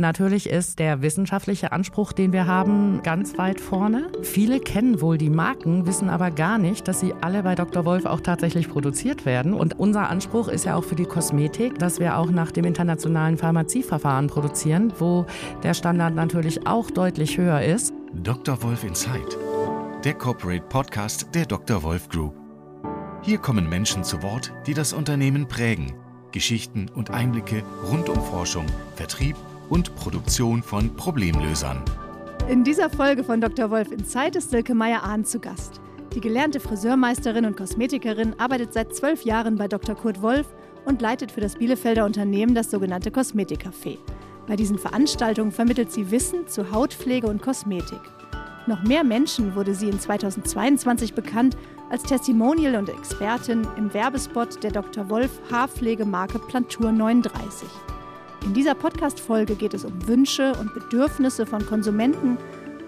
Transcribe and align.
Natürlich 0.00 0.48
ist 0.48 0.78
der 0.78 1.02
wissenschaftliche 1.02 1.72
Anspruch, 1.72 2.12
den 2.12 2.32
wir 2.32 2.46
haben, 2.46 3.02
ganz 3.02 3.36
weit 3.36 3.60
vorne. 3.60 4.10
Viele 4.22 4.58
kennen 4.58 5.02
wohl 5.02 5.18
die 5.18 5.28
Marken, 5.28 5.84
wissen 5.84 6.08
aber 6.08 6.30
gar 6.30 6.56
nicht, 6.56 6.88
dass 6.88 7.00
sie 7.00 7.12
alle 7.20 7.42
bei 7.42 7.54
Dr. 7.54 7.84
Wolf 7.84 8.06
auch 8.06 8.22
tatsächlich 8.22 8.70
produziert 8.70 9.26
werden. 9.26 9.52
Und 9.52 9.78
unser 9.78 10.08
Anspruch 10.08 10.48
ist 10.48 10.64
ja 10.64 10.74
auch 10.74 10.84
für 10.84 10.94
die 10.94 11.04
Kosmetik, 11.04 11.78
dass 11.78 12.00
wir 12.00 12.16
auch 12.16 12.30
nach 12.30 12.50
dem 12.50 12.64
internationalen 12.64 13.36
Pharmazieverfahren 13.36 14.28
produzieren, 14.28 14.90
wo 14.98 15.26
der 15.62 15.74
Standard 15.74 16.14
natürlich 16.14 16.66
auch 16.66 16.90
deutlich 16.90 17.36
höher 17.36 17.60
ist. 17.60 17.92
Dr. 18.14 18.62
Wolf 18.62 18.84
Inside, 18.84 19.36
der 20.02 20.14
Corporate 20.14 20.64
Podcast 20.70 21.26
der 21.34 21.44
Dr. 21.44 21.82
Wolf 21.82 22.08
Group. 22.08 22.34
Hier 23.20 23.36
kommen 23.36 23.68
Menschen 23.68 24.02
zu 24.02 24.22
Wort, 24.22 24.50
die 24.66 24.72
das 24.72 24.94
Unternehmen 24.94 25.46
prägen. 25.46 25.92
Geschichten 26.32 26.88
und 26.88 27.10
Einblicke 27.10 27.62
rund 27.90 28.08
um 28.08 28.22
Forschung, 28.24 28.64
Vertrieb 28.94 29.36
und 29.70 29.94
Produktion 29.94 30.62
von 30.62 30.94
Problemlösern. 30.94 31.82
In 32.48 32.64
dieser 32.64 32.90
Folge 32.90 33.24
von 33.24 33.40
Dr. 33.40 33.70
Wolf 33.70 33.90
in 33.90 34.04
Zeit 34.04 34.36
ist 34.36 34.50
Silke 34.50 34.74
Meyer-Ahn 34.74 35.24
zu 35.24 35.38
Gast. 35.40 35.80
Die 36.14 36.20
gelernte 36.20 36.58
Friseurmeisterin 36.58 37.44
und 37.44 37.56
Kosmetikerin 37.56 38.34
arbeitet 38.38 38.72
seit 38.72 38.94
zwölf 38.94 39.22
Jahren 39.22 39.56
bei 39.56 39.68
Dr. 39.68 39.94
Kurt 39.94 40.20
Wolf 40.20 40.48
und 40.84 41.00
leitet 41.00 41.30
für 41.30 41.40
das 41.40 41.54
Bielefelder 41.54 42.04
Unternehmen 42.04 42.54
das 42.54 42.70
sogenannte 42.70 43.10
Kosmetikcafé. 43.10 43.98
Bei 44.48 44.56
diesen 44.56 44.78
Veranstaltungen 44.78 45.52
vermittelt 45.52 45.92
sie 45.92 46.10
Wissen 46.10 46.48
zu 46.48 46.72
Hautpflege 46.72 47.28
und 47.28 47.40
Kosmetik. 47.40 48.00
Noch 48.66 48.82
mehr 48.82 49.04
Menschen 49.04 49.54
wurde 49.54 49.74
sie 49.74 49.88
in 49.88 50.00
2022 50.00 51.14
bekannt 51.14 51.56
als 51.90 52.02
Testimonial 52.02 52.74
und 52.76 52.88
Expertin 52.88 53.66
im 53.76 53.94
Werbespot 53.94 54.62
der 54.62 54.72
Dr. 54.72 55.08
Wolf 55.08 55.30
Haarpflegemarke 55.50 56.40
Plantur 56.40 56.90
39. 56.90 57.68
In 58.42 58.54
dieser 58.54 58.74
Podcast-Folge 58.74 59.54
geht 59.54 59.74
es 59.74 59.84
um 59.84 60.06
Wünsche 60.08 60.52
und 60.58 60.72
Bedürfnisse 60.72 61.44
von 61.44 61.64
Konsumenten, 61.66 62.38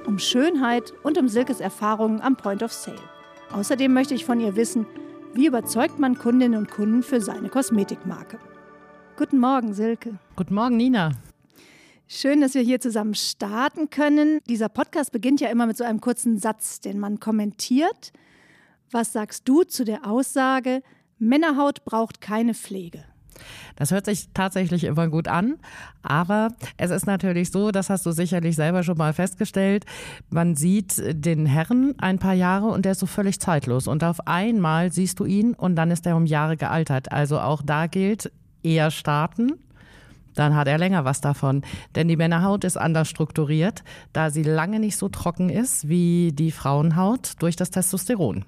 um 0.07 0.19
Schönheit 0.19 0.93
und 1.03 1.19
um 1.19 1.29
Silkes 1.29 1.61
Erfahrungen 1.61 2.21
am 2.23 2.37
Point 2.37 2.63
of 2.63 2.73
Sale. 2.73 2.99
Außerdem 3.53 3.93
möchte 3.93 4.15
ich 4.15 4.25
von 4.25 4.41
ihr 4.41 4.57
wissen, 4.57 4.87
wie 5.35 5.47
überzeugt 5.47 5.99
man 5.99 6.17
Kundinnen 6.17 6.59
und 6.59 6.71
Kunden 6.71 7.03
für 7.03 7.21
seine 7.21 7.51
Kosmetikmarke. 7.51 8.39
Guten 9.17 9.39
Morgen, 9.39 9.75
Silke. 9.75 10.19
Guten 10.37 10.55
Morgen, 10.55 10.79
Nina. 10.79 11.13
Schön, 12.09 12.41
dass 12.41 12.55
wir 12.55 12.63
hier 12.63 12.81
zusammen 12.81 13.15
starten 13.15 13.91
können. 13.91 14.41
Dieser 14.49 14.71
Podcast 14.71 15.13
beginnt 15.13 15.41
ja 15.41 15.49
immer 15.51 15.67
mit 15.67 15.77
so 15.77 15.85
einem 15.85 16.01
kurzen 16.01 16.39
Satz, 16.39 16.81
den 16.81 16.99
man 16.99 17.21
kommentiert. 17.21 18.13
Was 18.91 19.13
sagst 19.13 19.47
du 19.49 19.65
zu 19.65 19.85
der 19.85 20.07
Aussage, 20.07 20.83
Männerhaut 21.19 21.85
braucht 21.85 22.21
keine 22.23 22.55
Pflege? 22.55 23.05
Das 23.77 23.91
hört 23.91 24.07
sich 24.07 24.29
tatsächlich 24.35 24.85
immer 24.85 25.09
gut 25.09 25.29
an, 25.29 25.55
aber 26.03 26.49
es 26.77 26.91
ist 26.91 27.07
natürlich 27.07 27.51
so, 27.51 27.71
das 27.71 27.91
hast 27.91 28.05
du 28.07 28.13
sicherlich 28.13 28.57
selber 28.57 28.83
schon 28.83 28.99
mal 28.99 29.13
festgestellt, 29.13 29.85
man 30.31 30.57
sieht 30.57 31.03
den 31.13 31.47
Herrn 31.47 31.95
ein 31.99 32.19
paar 32.19 32.35
Jahre 32.35 32.67
und 32.67 32.85
der 32.85 32.93
ist 32.93 33.01
so 33.01 33.07
völlig 33.07 33.41
zeitlos 33.41 33.87
und 33.87 34.05
auf 34.05 34.27
einmal 34.27 34.93
siehst 34.93 35.21
du 35.21 35.25
ihn 35.25 35.55
und 35.55 35.77
dann 35.77 35.91
ist 35.91 36.07
er 36.07 36.17
um 36.17 36.27
Jahre 36.27 36.57
gealtert. 36.57 37.13
Also 37.13 37.41
auch 37.41 37.63
da 37.63 37.87
gilt, 37.87 38.31
eher 38.63 38.91
starten, 38.91 39.53
dann 40.35 40.55
hat 40.55 40.69
er 40.69 40.79
länger 40.79 41.05
was 41.05 41.21
davon. 41.21 41.63
Denn 41.95 42.09
die 42.09 42.17
Männerhaut 42.17 42.65
ist 42.65 42.77
anders 42.77 43.09
strukturiert, 43.09 43.83
da 44.13 44.31
sie 44.31 44.43
lange 44.43 44.81
nicht 44.81 44.97
so 44.97 45.09
trocken 45.09 45.51
ist 45.51 45.89
wie 45.89 46.33
die 46.33 46.51
Frauenhaut 46.51 47.33
durch 47.41 47.57
das 47.57 47.71
Testosteron. 47.71 48.45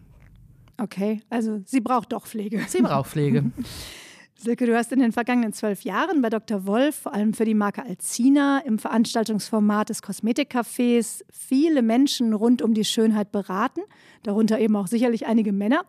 Okay, 0.77 1.23
also 1.31 1.61
sie 1.67 1.81
braucht 1.81 2.13
doch 2.13 2.27
Pflege. 2.27 2.61
Sie 2.69 2.83
braucht 2.83 3.11
Pflege. 3.11 3.45
Silke, 4.37 4.67
du 4.67 4.77
hast 4.77 4.93
in 4.93 4.99
den 4.99 5.13
vergangenen 5.13 5.53
zwölf 5.53 5.83
Jahren 5.83 6.21
bei 6.21 6.29
Dr. 6.29 6.67
Wolf, 6.67 6.97
vor 6.97 7.15
allem 7.15 7.35
für 7.35 7.45
die 7.45 7.55
Marke 7.55 7.85
Alcina, 7.85 8.59
im 8.59 8.79
Veranstaltungsformat 8.79 9.89
des 9.89 10.03
Kosmetikcafés 10.03 11.25
viele 11.31 11.83
Menschen 11.83 12.35
rund 12.35 12.61
um 12.61 12.75
die 12.75 12.85
Schönheit 12.85 13.33
beraten, 13.33 13.81
darunter 14.23 14.59
eben 14.59 14.77
auch 14.77 14.89
sicherlich 14.89 15.27
einige 15.27 15.53
Männer. 15.53 15.85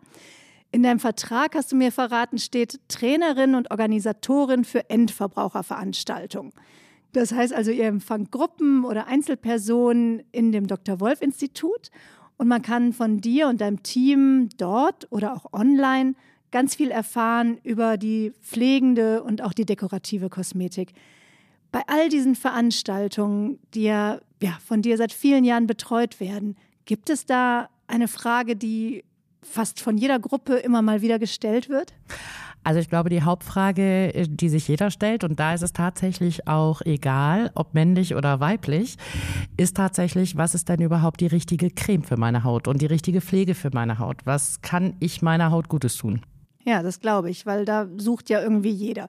In 0.70 0.82
deinem 0.82 1.00
Vertrag 1.00 1.54
hast 1.54 1.72
du 1.72 1.76
mir 1.76 1.90
verraten, 1.92 2.38
steht 2.38 2.80
Trainerin 2.88 3.54
und 3.56 3.70
Organisatorin 3.70 4.64
für 4.64 4.88
Endverbraucherveranstaltungen. 4.88 6.52
Das 7.12 7.32
heißt 7.32 7.52
also, 7.52 7.70
ihr 7.70 7.86
empfangt 7.86 8.30
Gruppen 8.30 8.84
oder 8.84 9.06
Einzelpersonen 9.06 10.22
in 10.32 10.52
dem 10.52 10.66
Dr. 10.66 11.00
Wolf 11.00 11.20
Institut 11.20 11.90
und 12.36 12.48
man 12.48 12.62
kann 12.62 12.92
von 12.92 13.20
dir 13.20 13.48
und 13.48 13.60
deinem 13.60 13.82
Team 13.82 14.48
dort 14.56 15.10
oder 15.10 15.34
auch 15.34 15.52
online 15.52 16.14
ganz 16.50 16.74
viel 16.74 16.90
erfahren 16.90 17.58
über 17.62 17.96
die 17.96 18.32
pflegende 18.42 19.22
und 19.22 19.42
auch 19.42 19.52
die 19.52 19.66
dekorative 19.66 20.28
Kosmetik. 20.28 20.92
Bei 21.72 21.82
all 21.86 22.08
diesen 22.08 22.34
Veranstaltungen, 22.34 23.58
die 23.74 23.84
ja, 23.84 24.20
ja 24.42 24.56
von 24.64 24.82
dir 24.82 24.96
seit 24.96 25.12
vielen 25.12 25.44
Jahren 25.44 25.66
betreut 25.66 26.20
werden, 26.20 26.56
gibt 26.84 27.10
es 27.10 27.26
da 27.26 27.68
eine 27.86 28.08
Frage, 28.08 28.56
die 28.56 29.04
fast 29.42 29.80
von 29.80 29.98
jeder 29.98 30.18
Gruppe 30.18 30.54
immer 30.54 30.82
mal 30.82 31.02
wieder 31.02 31.18
gestellt 31.18 31.68
wird? 31.68 31.92
Also 32.64 32.80
ich 32.80 32.88
glaube, 32.88 33.10
die 33.10 33.22
Hauptfrage, 33.22 34.26
die 34.28 34.48
sich 34.48 34.66
jeder 34.66 34.90
stellt, 34.90 35.22
und 35.22 35.38
da 35.38 35.54
ist 35.54 35.62
es 35.62 35.72
tatsächlich 35.72 36.48
auch 36.48 36.82
egal, 36.82 37.52
ob 37.54 37.74
männlich 37.74 38.16
oder 38.16 38.40
weiblich, 38.40 38.96
ist 39.56 39.76
tatsächlich, 39.76 40.36
was 40.36 40.56
ist 40.56 40.68
denn 40.68 40.80
überhaupt 40.80 41.20
die 41.20 41.28
richtige 41.28 41.70
Creme 41.70 42.02
für 42.02 42.16
meine 42.16 42.42
Haut 42.42 42.66
und 42.66 42.82
die 42.82 42.86
richtige 42.86 43.20
Pflege 43.20 43.54
für 43.54 43.70
meine 43.72 44.00
Haut? 44.00 44.16
Was 44.24 44.62
kann 44.62 44.96
ich 44.98 45.22
meiner 45.22 45.52
Haut 45.52 45.68
Gutes 45.68 45.96
tun? 45.96 46.22
Ja, 46.66 46.82
das 46.82 47.00
glaube 47.00 47.30
ich, 47.30 47.46
weil 47.46 47.64
da 47.64 47.88
sucht 47.96 48.28
ja 48.28 48.42
irgendwie 48.42 48.70
jeder. 48.70 49.08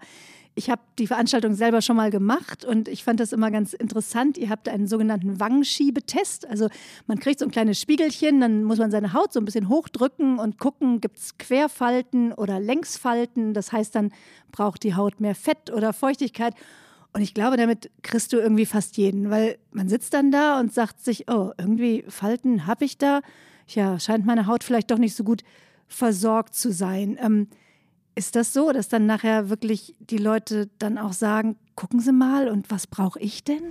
Ich 0.53 0.69
habe 0.69 0.81
die 0.99 1.07
Veranstaltung 1.07 1.55
selber 1.55 1.81
schon 1.81 1.95
mal 1.95 2.11
gemacht 2.11 2.63
und 2.63 2.87
ich 2.87 3.03
fand 3.03 3.19
das 3.19 3.31
immer 3.31 3.51
ganz 3.51 3.73
interessant. 3.73 4.37
Ihr 4.37 4.49
habt 4.49 4.69
einen 4.69 4.87
sogenannten 4.87 5.39
Wangenschiebetest. 5.39 6.47
Also 6.47 6.69
man 7.07 7.19
kriegt 7.19 7.39
so 7.39 7.45
ein 7.45 7.51
kleines 7.51 7.79
Spiegelchen, 7.79 8.41
dann 8.41 8.63
muss 8.63 8.77
man 8.77 8.91
seine 8.91 9.13
Haut 9.13 9.33
so 9.33 9.39
ein 9.39 9.45
bisschen 9.45 9.69
hochdrücken 9.69 10.39
und 10.39 10.59
gucken, 10.59 11.01
gibt 11.01 11.17
es 11.17 11.37
Querfalten 11.39 12.31
oder 12.31 12.59
Längsfalten. 12.59 13.53
Das 13.53 13.71
heißt, 13.71 13.93
dann 13.95 14.11
braucht 14.51 14.83
die 14.83 14.95
Haut 14.95 15.19
mehr 15.19 15.35
Fett 15.35 15.71
oder 15.71 15.93
Feuchtigkeit. 15.93 16.53
Und 17.13 17.21
ich 17.21 17.33
glaube, 17.33 17.57
damit 17.57 17.89
kriegst 18.03 18.33
du 18.33 18.37
irgendwie 18.37 18.67
fast 18.67 18.97
jeden, 18.97 19.31
weil 19.31 19.57
man 19.71 19.89
sitzt 19.89 20.13
dann 20.13 20.31
da 20.31 20.59
und 20.59 20.73
sagt 20.73 21.03
sich, 21.03 21.27
oh, 21.27 21.51
irgendwie 21.57 22.03
Falten 22.07 22.67
habe 22.67 22.85
ich 22.85 22.99
da. 22.99 23.21
Ja, 23.67 23.99
scheint 23.99 24.25
meine 24.27 24.45
Haut 24.45 24.63
vielleicht 24.63 24.91
doch 24.91 24.99
nicht 24.99 25.15
so 25.15 25.23
gut 25.23 25.41
versorgt 25.87 26.55
zu 26.55 26.71
sein. 26.71 27.17
Ähm, 27.21 27.47
ist 28.17 28.35
das 28.35 28.51
so, 28.51 28.71
dass 28.71 28.89
dann 28.89 29.05
nachher 29.05 29.49
wirklich 29.49 29.95
die 29.99 30.17
Leute 30.17 30.69
dann 30.79 30.97
auch 30.97 31.13
sagen, 31.13 31.55
gucken 31.75 31.99
Sie 31.99 32.11
mal 32.11 32.49
und 32.49 32.71
was 32.71 32.87
brauche 32.87 33.19
ich 33.19 33.43
denn? 33.43 33.61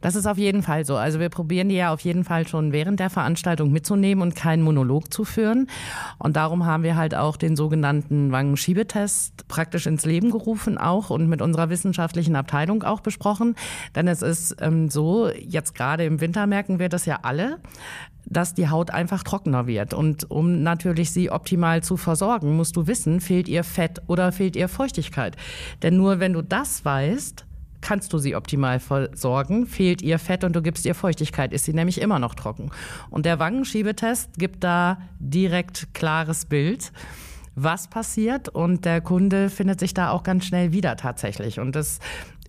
Das 0.00 0.16
ist 0.16 0.24
auf 0.24 0.38
jeden 0.38 0.62
Fall 0.62 0.86
so. 0.86 0.96
Also 0.96 1.20
wir 1.20 1.28
probieren 1.28 1.68
die 1.68 1.74
ja 1.74 1.92
auf 1.92 2.00
jeden 2.00 2.24
Fall 2.24 2.48
schon 2.48 2.72
während 2.72 2.98
der 2.98 3.10
Veranstaltung 3.10 3.70
mitzunehmen 3.70 4.22
und 4.22 4.34
keinen 4.34 4.62
Monolog 4.62 5.12
zu 5.12 5.26
führen. 5.26 5.68
Und 6.18 6.36
darum 6.36 6.64
haben 6.64 6.82
wir 6.82 6.96
halt 6.96 7.14
auch 7.14 7.36
den 7.36 7.56
sogenannten 7.56 8.32
Wangenschiebetest 8.32 9.46
praktisch 9.48 9.86
ins 9.86 10.06
Leben 10.06 10.30
gerufen 10.30 10.78
auch 10.78 11.10
und 11.10 11.28
mit 11.28 11.42
unserer 11.42 11.68
wissenschaftlichen 11.68 12.36
Abteilung 12.36 12.82
auch 12.82 13.00
besprochen. 13.00 13.54
Denn 13.94 14.08
es 14.08 14.22
ist 14.22 14.56
ähm, 14.62 14.88
so, 14.88 15.28
jetzt 15.28 15.74
gerade 15.74 16.06
im 16.06 16.22
Winter 16.22 16.46
merken 16.46 16.78
wir 16.78 16.88
das 16.88 17.04
ja 17.04 17.18
alle 17.22 17.58
dass 18.26 18.54
die 18.54 18.68
Haut 18.68 18.90
einfach 18.90 19.22
trockener 19.22 19.66
wird. 19.66 19.94
Und 19.94 20.30
um 20.30 20.62
natürlich 20.62 21.10
sie 21.10 21.30
optimal 21.30 21.82
zu 21.82 21.96
versorgen, 21.96 22.56
musst 22.56 22.76
du 22.76 22.86
wissen, 22.86 23.20
fehlt 23.20 23.48
ihr 23.48 23.64
Fett 23.64 24.02
oder 24.06 24.32
fehlt 24.32 24.56
ihr 24.56 24.68
Feuchtigkeit. 24.68 25.36
Denn 25.82 25.96
nur 25.96 26.20
wenn 26.20 26.32
du 26.32 26.42
das 26.42 26.84
weißt, 26.84 27.46
kannst 27.80 28.12
du 28.12 28.18
sie 28.18 28.36
optimal 28.36 28.78
versorgen. 28.78 29.66
Fehlt 29.66 30.02
ihr 30.02 30.18
Fett 30.18 30.44
und 30.44 30.54
du 30.54 30.62
gibst 30.62 30.84
ihr 30.84 30.94
Feuchtigkeit, 30.94 31.52
ist 31.52 31.64
sie 31.64 31.72
nämlich 31.72 32.00
immer 32.00 32.18
noch 32.18 32.34
trocken. 32.34 32.70
Und 33.08 33.26
der 33.26 33.38
Wangenschiebetest 33.38 34.38
gibt 34.38 34.64
da 34.64 34.98
direkt 35.18 35.94
klares 35.94 36.44
Bild 36.44 36.92
was 37.56 37.88
passiert 37.88 38.48
und 38.48 38.84
der 38.84 39.00
Kunde 39.00 39.50
findet 39.50 39.80
sich 39.80 39.92
da 39.92 40.10
auch 40.10 40.22
ganz 40.22 40.46
schnell 40.46 40.72
wieder 40.72 40.96
tatsächlich. 40.96 41.58
Und 41.58 41.76
das 41.76 41.98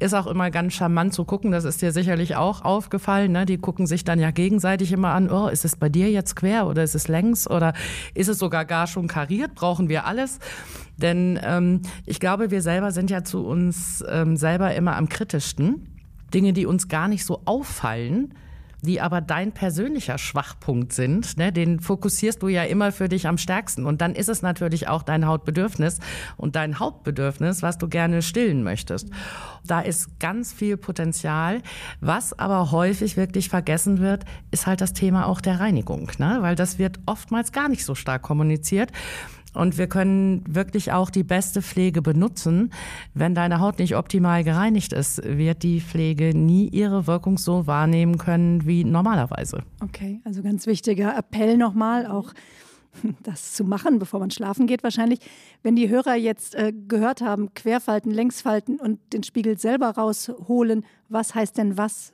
ist 0.02 0.14
auch 0.14 0.28
immer 0.28 0.50
ganz 0.52 0.74
charmant 0.74 1.14
zu 1.14 1.26
gucken. 1.26 1.52
Das 1.52 1.64
ist 1.64 1.82
dir 1.82 1.92
sicherlich 1.92 2.36
auch 2.36 2.64
aufgefallen. 2.64 3.32
Ne? 3.32 3.46
Die 3.46 3.58
gucken 3.58 3.86
sich 3.86 4.04
dann 4.04 4.20
ja 4.20 4.32
gegenseitig 4.32 4.92
immer 4.92 5.10
an, 5.10 5.30
oh, 5.30 5.48
ist 5.48 5.64
es 5.64 5.76
bei 5.76 5.90
dir 5.90 6.10
jetzt 6.10 6.36
quer 6.36 6.68
oder 6.68 6.84
ist 6.84 6.96
es 6.96 7.08
längs 7.08 7.50
oder 7.50 7.74
ist 8.14 8.28
es 8.28 8.40
sogar 8.40 8.66
gar 8.66 8.88
schon 8.88 9.08
kariert? 9.08 9.54
Brauchen 9.54 9.90
wir 9.90 10.06
alles? 10.06 10.40
Denn 10.98 11.40
ähm, 11.44 11.82
ich 12.06 12.20
glaube, 12.20 12.52
wir 12.52 12.62
selber 12.62 12.92
sind 12.92 13.10
ja 13.10 13.24
zu 13.24 13.46
uns 13.46 14.04
ähm, 14.10 14.38
selber 14.38 14.74
immer 14.76 14.96
am 14.96 15.08
kritischsten. 15.08 15.88
Dinge, 16.34 16.54
die 16.54 16.66
uns 16.66 16.88
gar 16.88 17.08
nicht 17.08 17.26
so 17.26 17.42
auffallen, 17.46 18.34
die 18.82 19.02
aber 19.02 19.22
dein 19.22 19.52
persönlicher 19.52 20.18
Schwachpunkt 20.18 20.94
sind, 20.94 21.38
ne, 21.38 21.52
den 21.52 21.80
fokussierst 21.80 22.42
du 22.42 22.48
ja 22.48 22.64
immer 22.64 22.92
für 22.92 23.10
dich 23.10 23.28
am 23.28 23.38
stärksten. 23.38 23.86
Und 23.86 24.02
dann 24.02 24.16
ist 24.16 24.30
es 24.30 24.42
natürlich 24.42 24.88
auch 24.88 25.04
dein 25.04 25.28
Hautbedürfnis 25.28 26.00
und 26.38 26.56
dein 26.56 26.80
Hauptbedürfnis, 26.80 27.62
was 27.62 27.78
du 27.78 27.88
gerne 27.88 28.22
stillen 28.22 28.64
möchtest. 28.64 29.10
Da 29.66 29.82
ist 29.82 30.20
ganz 30.20 30.52
viel 30.52 30.78
Potenzial. 30.78 31.62
Was 32.00 32.38
aber 32.38 32.72
häufig 32.72 33.18
wirklich 33.18 33.50
vergessen 33.50 34.00
wird, 34.00 34.26
ist 34.50 34.66
halt 34.66 34.82
das 34.82 34.94
Thema 34.94 35.28
auch 35.28 35.42
der 35.42 35.60
Reinigung, 35.60 36.12
ne? 36.18 36.38
weil 36.42 36.56
das 36.56 36.80
wird 36.80 37.00
oftmals 37.06 37.52
gar 37.52 37.70
nicht 37.70 37.86
so 37.86 37.96
stark 37.96 38.22
kommuniziert. 38.22 38.92
Und 39.54 39.78
wir 39.78 39.88
können 39.88 40.44
wirklich 40.48 40.92
auch 40.92 41.10
die 41.10 41.24
beste 41.24 41.62
Pflege 41.62 42.02
benutzen. 42.02 42.72
Wenn 43.14 43.36
deine 43.36 43.60
Haut 43.60 43.80
nicht 43.80 43.96
optimal 43.96 44.44
gereinigt 44.44 44.94
ist, 44.94 45.22
wird 45.26 45.64
die 45.64 45.82
Pflege 45.82 46.36
nie 46.36 46.70
ihre 46.70 47.08
Wirkung 47.08 47.38
so 47.38 47.68
wahrnehmen 47.68 48.18
können 48.18 48.66
wie 48.66 48.84
normalerweise. 48.84 49.64
Okay, 49.84 50.22
also 50.24 50.42
ganz 50.42 50.68
wichtiger 50.68 51.18
Appell 51.18 51.58
nochmal, 51.58 52.06
auch 52.06 52.34
das 53.24 53.54
zu 53.54 53.64
machen, 53.64 54.00
bevor 54.00 54.20
man 54.20 54.32
schlafen 54.32 54.68
geht 54.68 54.84
wahrscheinlich. 54.84 55.20
Wenn 55.64 55.76
die 55.76 55.90
Hörer 55.90 56.16
jetzt 56.16 56.56
äh, 56.56 56.74
gehört 56.88 57.22
haben, 57.22 57.54
Querfalten, 57.54 58.12
Längsfalten 58.12 58.80
und 58.80 59.00
den 59.14 59.24
Spiegel 59.24 59.58
selber 59.58 59.90
rausholen, 59.90 60.86
was 61.10 61.36
heißt 61.36 61.58
denn 61.58 61.78
was? 61.78 62.14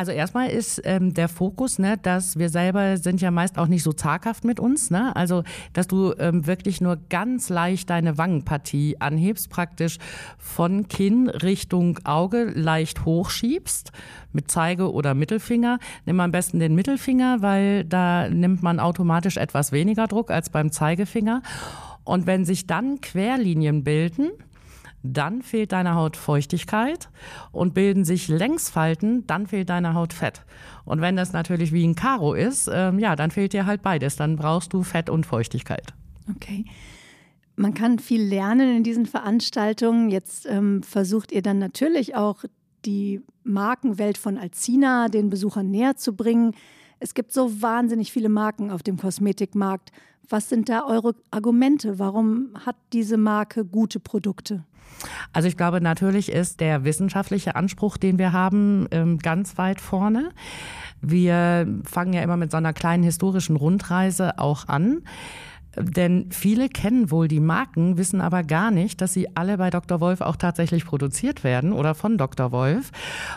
Also 0.00 0.12
erstmal 0.12 0.48
ist 0.48 0.80
ähm, 0.86 1.12
der 1.12 1.28
Fokus, 1.28 1.78
ne, 1.78 1.98
dass 1.98 2.38
wir 2.38 2.48
selber 2.48 2.96
sind 2.96 3.20
ja 3.20 3.30
meist 3.30 3.58
auch 3.58 3.66
nicht 3.66 3.82
so 3.82 3.92
zaghaft 3.92 4.44
mit 4.44 4.58
uns. 4.58 4.90
Ne? 4.90 5.14
Also 5.14 5.42
dass 5.74 5.88
du 5.88 6.14
ähm, 6.18 6.46
wirklich 6.46 6.80
nur 6.80 6.96
ganz 7.10 7.50
leicht 7.50 7.90
deine 7.90 8.16
Wangenpartie 8.16 8.96
anhebst, 8.98 9.50
praktisch 9.50 9.98
von 10.38 10.88
Kinn 10.88 11.28
Richtung 11.28 11.98
Auge 12.04 12.44
leicht 12.44 13.04
hochschiebst 13.04 13.92
mit 14.32 14.50
Zeige 14.50 14.90
oder 14.90 15.12
Mittelfinger. 15.12 15.78
Nimm 16.06 16.18
am 16.20 16.32
besten 16.32 16.60
den 16.60 16.74
Mittelfinger, 16.74 17.42
weil 17.42 17.84
da 17.84 18.30
nimmt 18.30 18.62
man 18.62 18.80
automatisch 18.80 19.36
etwas 19.36 19.70
weniger 19.70 20.06
Druck 20.06 20.30
als 20.30 20.48
beim 20.48 20.72
Zeigefinger. 20.72 21.42
Und 22.04 22.26
wenn 22.26 22.46
sich 22.46 22.66
dann 22.66 23.02
Querlinien 23.02 23.84
bilden, 23.84 24.30
dann 25.02 25.42
fehlt 25.42 25.72
deiner 25.72 25.94
Haut 25.94 26.16
Feuchtigkeit 26.16 27.08
und 27.52 27.74
bilden 27.74 28.04
sich 28.04 28.28
Längsfalten, 28.28 29.26
dann 29.26 29.46
fehlt 29.46 29.70
deiner 29.70 29.94
Haut 29.94 30.12
Fett. 30.12 30.44
Und 30.84 31.00
wenn 31.00 31.16
das 31.16 31.32
natürlich 31.32 31.72
wie 31.72 31.86
ein 31.86 31.94
Karo 31.94 32.34
ist, 32.34 32.68
ähm, 32.72 32.98
ja, 32.98 33.16
dann 33.16 33.30
fehlt 33.30 33.52
dir 33.52 33.66
halt 33.66 33.82
beides. 33.82 34.16
Dann 34.16 34.36
brauchst 34.36 34.72
du 34.72 34.82
Fett 34.82 35.08
und 35.08 35.26
Feuchtigkeit. 35.26 35.94
Okay. 36.30 36.64
Man 37.56 37.74
kann 37.74 37.98
viel 37.98 38.22
lernen 38.22 38.76
in 38.76 38.84
diesen 38.84 39.06
Veranstaltungen. 39.06 40.10
Jetzt 40.10 40.46
ähm, 40.46 40.82
versucht 40.82 41.32
ihr 41.32 41.42
dann 41.42 41.58
natürlich 41.58 42.14
auch 42.14 42.44
die 42.84 43.20
Markenwelt 43.44 44.18
von 44.18 44.38
Alcina 44.38 45.08
den 45.08 45.28
Besuchern 45.28 45.70
näher 45.70 45.96
zu 45.96 46.14
bringen. 46.14 46.54
Es 46.98 47.14
gibt 47.14 47.32
so 47.32 47.62
wahnsinnig 47.62 48.12
viele 48.12 48.28
Marken 48.28 48.70
auf 48.70 48.82
dem 48.82 48.96
Kosmetikmarkt. 48.96 49.92
Was 50.28 50.48
sind 50.48 50.68
da 50.68 50.84
eure 50.86 51.14
Argumente? 51.30 51.98
Warum 51.98 52.50
hat 52.64 52.76
diese 52.92 53.16
Marke 53.16 53.64
gute 53.64 54.00
Produkte? 54.00 54.64
Also 55.32 55.48
ich 55.48 55.56
glaube, 55.56 55.80
natürlich 55.80 56.30
ist 56.30 56.60
der 56.60 56.84
wissenschaftliche 56.84 57.56
Anspruch, 57.56 57.96
den 57.96 58.18
wir 58.18 58.32
haben, 58.32 58.86
ähm, 58.90 59.18
ganz 59.18 59.56
weit 59.58 59.80
vorne. 59.80 60.30
Wir 61.00 61.66
fangen 61.84 62.12
ja 62.12 62.22
immer 62.22 62.36
mit 62.36 62.50
so 62.50 62.58
einer 62.58 62.72
kleinen 62.72 63.02
historischen 63.02 63.56
Rundreise 63.56 64.38
auch 64.38 64.68
an. 64.68 65.02
Denn 65.76 66.26
viele 66.30 66.68
kennen 66.68 67.10
wohl 67.10 67.28
die 67.28 67.40
Marken, 67.40 67.96
wissen 67.96 68.20
aber 68.20 68.42
gar 68.42 68.70
nicht, 68.70 69.00
dass 69.00 69.12
sie 69.12 69.36
alle 69.36 69.56
bei 69.56 69.70
Dr. 69.70 70.00
Wolf 70.00 70.20
auch 70.20 70.36
tatsächlich 70.36 70.84
produziert 70.84 71.44
werden 71.44 71.72
oder 71.72 71.94
von 71.94 72.18
Dr. 72.18 72.50
Wolf. 72.50 72.90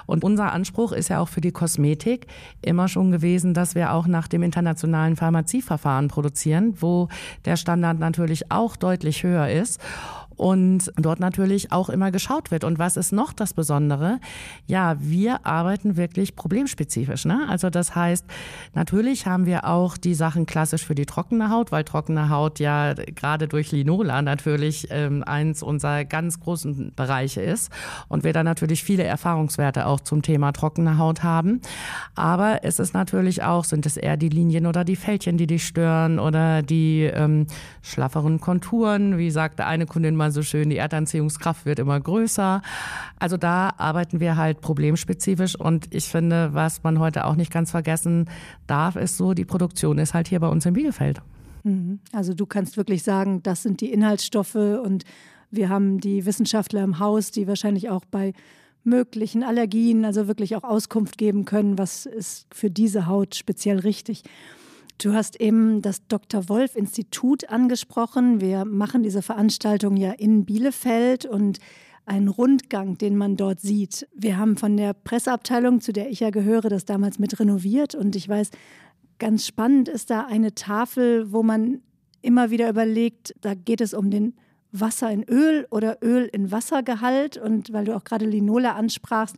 Und 0.07 0.23
unser 0.23 0.51
Anspruch 0.51 0.93
ist 0.93 1.09
ja 1.09 1.19
auch 1.19 1.29
für 1.29 1.41
die 1.41 1.51
Kosmetik 1.51 2.25
immer 2.61 2.87
schon 2.87 3.11
gewesen, 3.11 3.53
dass 3.53 3.75
wir 3.75 3.93
auch 3.93 4.07
nach 4.07 4.27
dem 4.27 4.41
internationalen 4.41 5.15
Pharmazieverfahren 5.15 6.07
produzieren, 6.07 6.75
wo 6.81 7.07
der 7.45 7.55
Standard 7.55 7.99
natürlich 7.99 8.51
auch 8.51 8.75
deutlich 8.75 9.23
höher 9.23 9.49
ist 9.49 9.79
und 10.35 10.91
dort 10.95 11.19
natürlich 11.19 11.71
auch 11.71 11.89
immer 11.89 12.11
geschaut 12.11 12.51
wird. 12.51 12.63
Und 12.63 12.79
was 12.79 12.97
ist 12.97 13.11
noch 13.11 13.33
das 13.33 13.53
Besondere? 13.53 14.19
Ja, 14.67 14.95
wir 14.99 15.45
arbeiten 15.45 15.97
wirklich 15.97 16.35
problemspezifisch. 16.35 17.25
Ne? 17.25 17.45
Also 17.49 17.69
das 17.69 17.95
heißt, 17.95 18.25
natürlich 18.73 19.25
haben 19.25 19.45
wir 19.45 19.65
auch 19.65 19.97
die 19.97 20.13
Sachen 20.13 20.45
klassisch 20.45 20.85
für 20.85 20.95
die 20.95 21.05
trockene 21.05 21.49
Haut, 21.49 21.71
weil 21.71 21.83
trockene 21.83 22.29
Haut 22.29 22.59
ja 22.59 22.93
gerade 22.93 23.47
durch 23.47 23.71
Linola 23.71 24.21
natürlich 24.21 24.87
ähm, 24.89 25.23
eins 25.23 25.63
unserer 25.63 26.05
ganz 26.05 26.39
großen 26.39 26.93
Bereiche 26.95 27.41
ist 27.41 27.71
und 28.07 28.23
wir 28.23 28.33
da 28.33 28.43
natürlich 28.43 28.83
viele 28.83 29.03
Erfahrungswerte 29.03 29.85
auch 29.85 29.99
zum 29.99 30.21
Thema 30.21 30.51
trockene 30.51 30.97
Haut 30.97 31.23
haben. 31.23 31.61
Aber 32.15 32.63
es 32.63 32.79
ist 32.79 32.93
natürlich 32.93 33.43
auch, 33.43 33.63
sind 33.63 33.85
es 33.85 33.97
eher 33.97 34.17
die 34.17 34.29
Linien 34.29 34.65
oder 34.65 34.83
die 34.83 34.95
Fältchen, 34.95 35.37
die 35.37 35.47
dich 35.47 35.65
stören 35.65 36.19
oder 36.19 36.61
die 36.61 37.03
ähm, 37.03 37.47
schlafferen 37.81 38.39
Konturen, 38.39 39.17
wie 39.17 39.31
sagte 39.31 39.65
eine 39.65 39.85
Kundin 39.85 40.15
mal 40.15 40.22
so 40.31 40.41
schön, 40.41 40.69
die 40.69 40.77
Erdanziehungskraft 40.77 41.65
wird 41.65 41.79
immer 41.79 41.99
größer. 41.99 42.61
Also 43.19 43.37
da 43.37 43.73
arbeiten 43.77 44.19
wir 44.19 44.37
halt 44.37 44.61
problemspezifisch 44.61 45.55
und 45.55 45.93
ich 45.93 46.05
finde, 46.05 46.53
was 46.53 46.83
man 46.83 46.99
heute 46.99 47.25
auch 47.25 47.35
nicht 47.35 47.51
ganz 47.51 47.71
vergessen 47.71 48.29
darf, 48.67 48.95
ist 48.95 49.17
so, 49.17 49.33
die 49.33 49.45
Produktion 49.45 49.97
ist 49.97 50.13
halt 50.13 50.27
hier 50.27 50.39
bei 50.39 50.47
uns 50.47 50.65
in 50.65 50.73
Bielefeld. 50.73 51.21
Mhm. 51.63 51.99
Also 52.11 52.33
du 52.33 52.45
kannst 52.45 52.77
wirklich 52.77 53.03
sagen, 53.03 53.41
das 53.43 53.63
sind 53.63 53.81
die 53.81 53.91
Inhaltsstoffe 53.91 54.55
und 54.55 55.03
wir 55.51 55.69
haben 55.69 55.99
die 55.99 56.25
Wissenschaftler 56.25 56.83
im 56.83 56.99
Haus, 56.99 57.31
die 57.31 57.47
wahrscheinlich 57.47 57.89
auch 57.89 58.05
bei 58.05 58.33
möglichen 58.83 59.43
Allergien, 59.43 60.03
also 60.03 60.27
wirklich 60.27 60.55
auch 60.55 60.63
Auskunft 60.63 61.17
geben 61.17 61.45
können, 61.45 61.77
was 61.77 62.05
ist 62.05 62.47
für 62.53 62.69
diese 62.69 63.07
Haut 63.07 63.35
speziell 63.35 63.79
richtig. 63.79 64.23
Du 64.97 65.13
hast 65.13 65.39
eben 65.41 65.81
das 65.81 66.05
Dr. 66.07 66.47
Wolf 66.49 66.75
Institut 66.75 67.49
angesprochen. 67.49 68.41
Wir 68.41 68.65
machen 68.65 69.03
diese 69.03 69.21
Veranstaltung 69.21 69.97
ja 69.97 70.11
in 70.11 70.45
Bielefeld 70.45 71.25
und 71.25 71.59
einen 72.05 72.27
Rundgang, 72.27 72.97
den 72.97 73.15
man 73.15 73.37
dort 73.37 73.61
sieht. 73.61 74.07
Wir 74.13 74.37
haben 74.37 74.57
von 74.57 74.77
der 74.77 74.93
Presseabteilung, 74.93 75.81
zu 75.81 75.93
der 75.93 76.09
ich 76.09 76.19
ja 76.19 76.29
gehöre, 76.29 76.69
das 76.69 76.85
damals 76.85 77.17
mit 77.17 77.39
renoviert 77.39 77.95
und 77.95 78.15
ich 78.15 78.27
weiß, 78.27 78.49
ganz 79.19 79.47
spannend 79.47 79.87
ist 79.87 80.09
da 80.09 80.25
eine 80.25 80.53
Tafel, 80.53 81.31
wo 81.31 81.43
man 81.43 81.81
immer 82.21 82.49
wieder 82.49 82.69
überlegt, 82.69 83.33
da 83.41 83.53
geht 83.53 83.81
es 83.81 83.93
um 83.93 84.11
den 84.11 84.35
Wasser 84.71 85.11
in 85.11 85.23
Öl 85.23 85.67
oder 85.69 85.97
Öl 86.03 86.29
in 86.31 86.51
Wassergehalt 86.51 87.37
und 87.37 87.71
weil 87.71 87.85
du 87.85 87.95
auch 87.95 88.03
gerade 88.03 88.25
Linola 88.25 88.73
ansprachst, 88.73 89.35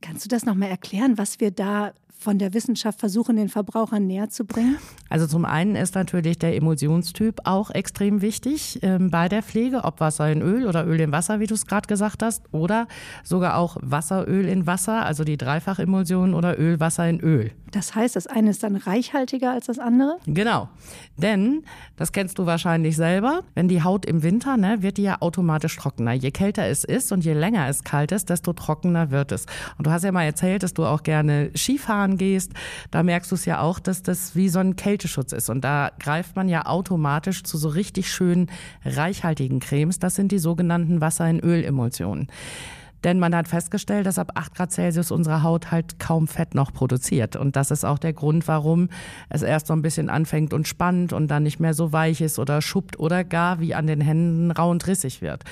kannst 0.00 0.24
du 0.24 0.28
das 0.28 0.46
noch 0.46 0.54
mal 0.54 0.66
erklären, 0.66 1.18
was 1.18 1.38
wir 1.38 1.50
da 1.50 1.92
von 2.20 2.38
der 2.38 2.52
Wissenschaft 2.52 3.00
versuchen, 3.00 3.36
den 3.36 3.48
Verbrauchern 3.48 4.06
näher 4.06 4.28
zu 4.28 4.44
bringen? 4.44 4.76
Also 5.08 5.26
zum 5.26 5.44
einen 5.44 5.74
ist 5.74 5.94
natürlich 5.94 6.38
der 6.38 6.54
Emulsionstyp 6.54 7.40
auch 7.44 7.70
extrem 7.70 8.20
wichtig 8.20 8.78
ähm, 8.82 9.10
bei 9.10 9.28
der 9.28 9.42
Pflege, 9.42 9.84
ob 9.84 10.00
Wasser 10.00 10.30
in 10.30 10.42
Öl 10.42 10.66
oder 10.66 10.86
Öl 10.86 11.00
in 11.00 11.12
Wasser, 11.12 11.40
wie 11.40 11.46
du 11.46 11.54
es 11.54 11.66
gerade 11.66 11.88
gesagt 11.88 12.22
hast, 12.22 12.42
oder 12.52 12.86
sogar 13.24 13.56
auch 13.56 13.78
Wasseröl 13.80 14.46
in 14.46 14.66
Wasser, 14.66 15.04
also 15.06 15.24
die 15.24 15.38
Dreifachemulsion 15.38 16.34
oder 16.34 16.58
Ölwasser 16.58 17.08
in 17.08 17.20
Öl. 17.20 17.52
Das 17.70 17.94
heißt, 17.94 18.16
das 18.16 18.26
eine 18.26 18.50
ist 18.50 18.62
dann 18.62 18.76
reichhaltiger 18.76 19.52
als 19.52 19.66
das 19.66 19.78
andere? 19.78 20.18
Genau, 20.26 20.68
denn 21.16 21.62
das 21.96 22.12
kennst 22.12 22.38
du 22.38 22.46
wahrscheinlich 22.46 22.96
selber, 22.96 23.44
wenn 23.54 23.68
die 23.68 23.82
Haut 23.82 24.04
im 24.06 24.22
Winter, 24.22 24.56
ne, 24.56 24.82
wird 24.82 24.96
die 24.96 25.02
ja 25.02 25.18
automatisch 25.20 25.76
trockener. 25.76 26.12
Je 26.12 26.32
kälter 26.32 26.66
es 26.66 26.84
ist 26.84 27.12
und 27.12 27.24
je 27.24 27.32
länger 27.32 27.68
es 27.68 27.84
kalt 27.84 28.12
ist, 28.12 28.28
desto 28.28 28.52
trockener 28.52 29.10
wird 29.10 29.32
es. 29.32 29.46
Und 29.78 29.86
du 29.86 29.90
hast 29.90 30.02
ja 30.02 30.12
mal 30.12 30.24
erzählt, 30.24 30.62
dass 30.62 30.74
du 30.74 30.84
auch 30.84 31.02
gerne 31.02 31.50
Skifahren 31.54 32.09
Skifahren 32.10 32.18
gehst, 32.18 32.52
da 32.90 33.02
merkst 33.02 33.30
du 33.30 33.34
es 33.34 33.44
ja 33.44 33.60
auch, 33.60 33.78
dass 33.78 34.02
das 34.02 34.34
wie 34.36 34.48
so 34.48 34.58
ein 34.58 34.76
Kälteschutz 34.76 35.32
ist. 35.32 35.48
Und 35.48 35.62
da 35.62 35.90
greift 35.98 36.36
man 36.36 36.48
ja 36.48 36.66
automatisch 36.66 37.42
zu 37.42 37.58
so 37.58 37.68
richtig 37.68 38.10
schönen, 38.10 38.50
reichhaltigen 38.84 39.60
Cremes. 39.60 39.98
Das 39.98 40.14
sind 40.14 40.32
die 40.32 40.38
sogenannten 40.38 41.00
Wasser- 41.00 41.28
in 41.28 41.40
Ölemulsionen. 41.40 42.28
Denn 43.02 43.18
man 43.18 43.34
hat 43.34 43.48
festgestellt, 43.48 44.04
dass 44.04 44.18
ab 44.18 44.32
8 44.34 44.54
Grad 44.54 44.72
Celsius 44.72 45.10
unsere 45.10 45.42
Haut 45.42 45.70
halt 45.70 45.98
kaum 45.98 46.28
Fett 46.28 46.54
noch 46.54 46.70
produziert. 46.70 47.34
Und 47.34 47.56
das 47.56 47.70
ist 47.70 47.84
auch 47.84 47.98
der 47.98 48.12
Grund, 48.12 48.46
warum 48.46 48.90
es 49.30 49.40
erst 49.40 49.68
so 49.68 49.72
ein 49.72 49.80
bisschen 49.80 50.10
anfängt 50.10 50.52
und 50.52 50.68
spannt 50.68 51.14
und 51.14 51.28
dann 51.28 51.42
nicht 51.42 51.60
mehr 51.60 51.72
so 51.72 51.92
weich 51.92 52.20
ist 52.20 52.38
oder 52.38 52.60
schuppt 52.60 52.98
oder 52.98 53.24
gar 53.24 53.58
wie 53.60 53.74
an 53.74 53.86
den 53.86 54.02
Händen 54.02 54.50
rau 54.50 54.70
und 54.70 54.86
rissig 54.86 55.22
wird. 55.22 55.44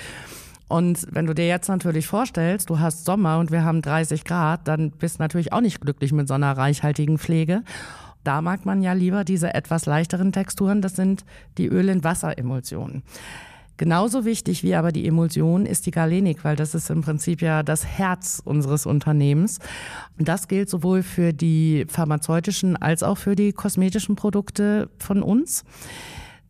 Und 0.69 1.07
wenn 1.11 1.27
du 1.27 1.35
dir 1.35 1.47
jetzt 1.47 1.69
natürlich 1.69 2.07
vorstellst, 2.07 2.69
du 2.69 2.79
hast 2.79 3.05
Sommer 3.05 3.39
und 3.39 3.51
wir 3.51 3.65
haben 3.65 3.83
30 3.83 4.25
Grad, 4.25 4.69
dann 4.69 4.91
bist 4.91 5.19
du 5.19 5.23
natürlich 5.23 5.53
auch 5.53 5.63
nicht 5.63 5.81
glücklich 5.81 6.13
mit 6.13 6.29
so 6.29 6.35
einer 6.35 6.57
reichhaltigen 6.57 7.19
Pflege. 7.19 7.63
Da 8.23 8.43
mag 8.43 8.67
man 8.67 8.83
ja 8.83 8.93
lieber 8.93 9.25
diese 9.25 9.55
etwas 9.55 9.87
leichteren 9.87 10.33
Texturen, 10.33 10.83
das 10.83 10.97
sind 10.97 11.25
die 11.57 11.69
Öl- 11.69 11.89
in 11.89 12.05
Wasseremulsionen. 12.05 13.03
Genauso 13.79 14.25
wichtig 14.25 14.65
wie 14.65 14.75
aber 14.75 14.91
die 14.91 15.07
Emulsion 15.07 15.65
ist 15.65 15.87
die 15.87 15.93
Galenik, 15.93 16.45
weil 16.45 16.57
das 16.57 16.75
ist 16.75 16.91
im 16.91 17.01
Prinzip 17.03 17.41
ja 17.41 17.63
das 17.63 17.87
Herz 17.87 18.43
unseres 18.45 18.87
Unternehmens. 18.87 19.61
Und 20.19 20.27
das 20.27 20.49
gilt 20.49 20.69
sowohl 20.69 21.05
für 21.05 21.33
die 21.33 21.87
pharmazeutischen 21.89 22.77
als 22.77 23.05
auch 23.05 23.17
für 23.17 23.37
die 23.37 23.53
kosmetischen 23.53 24.17
Produkte 24.17 24.91
von 24.99 25.23
uns. 25.23 25.65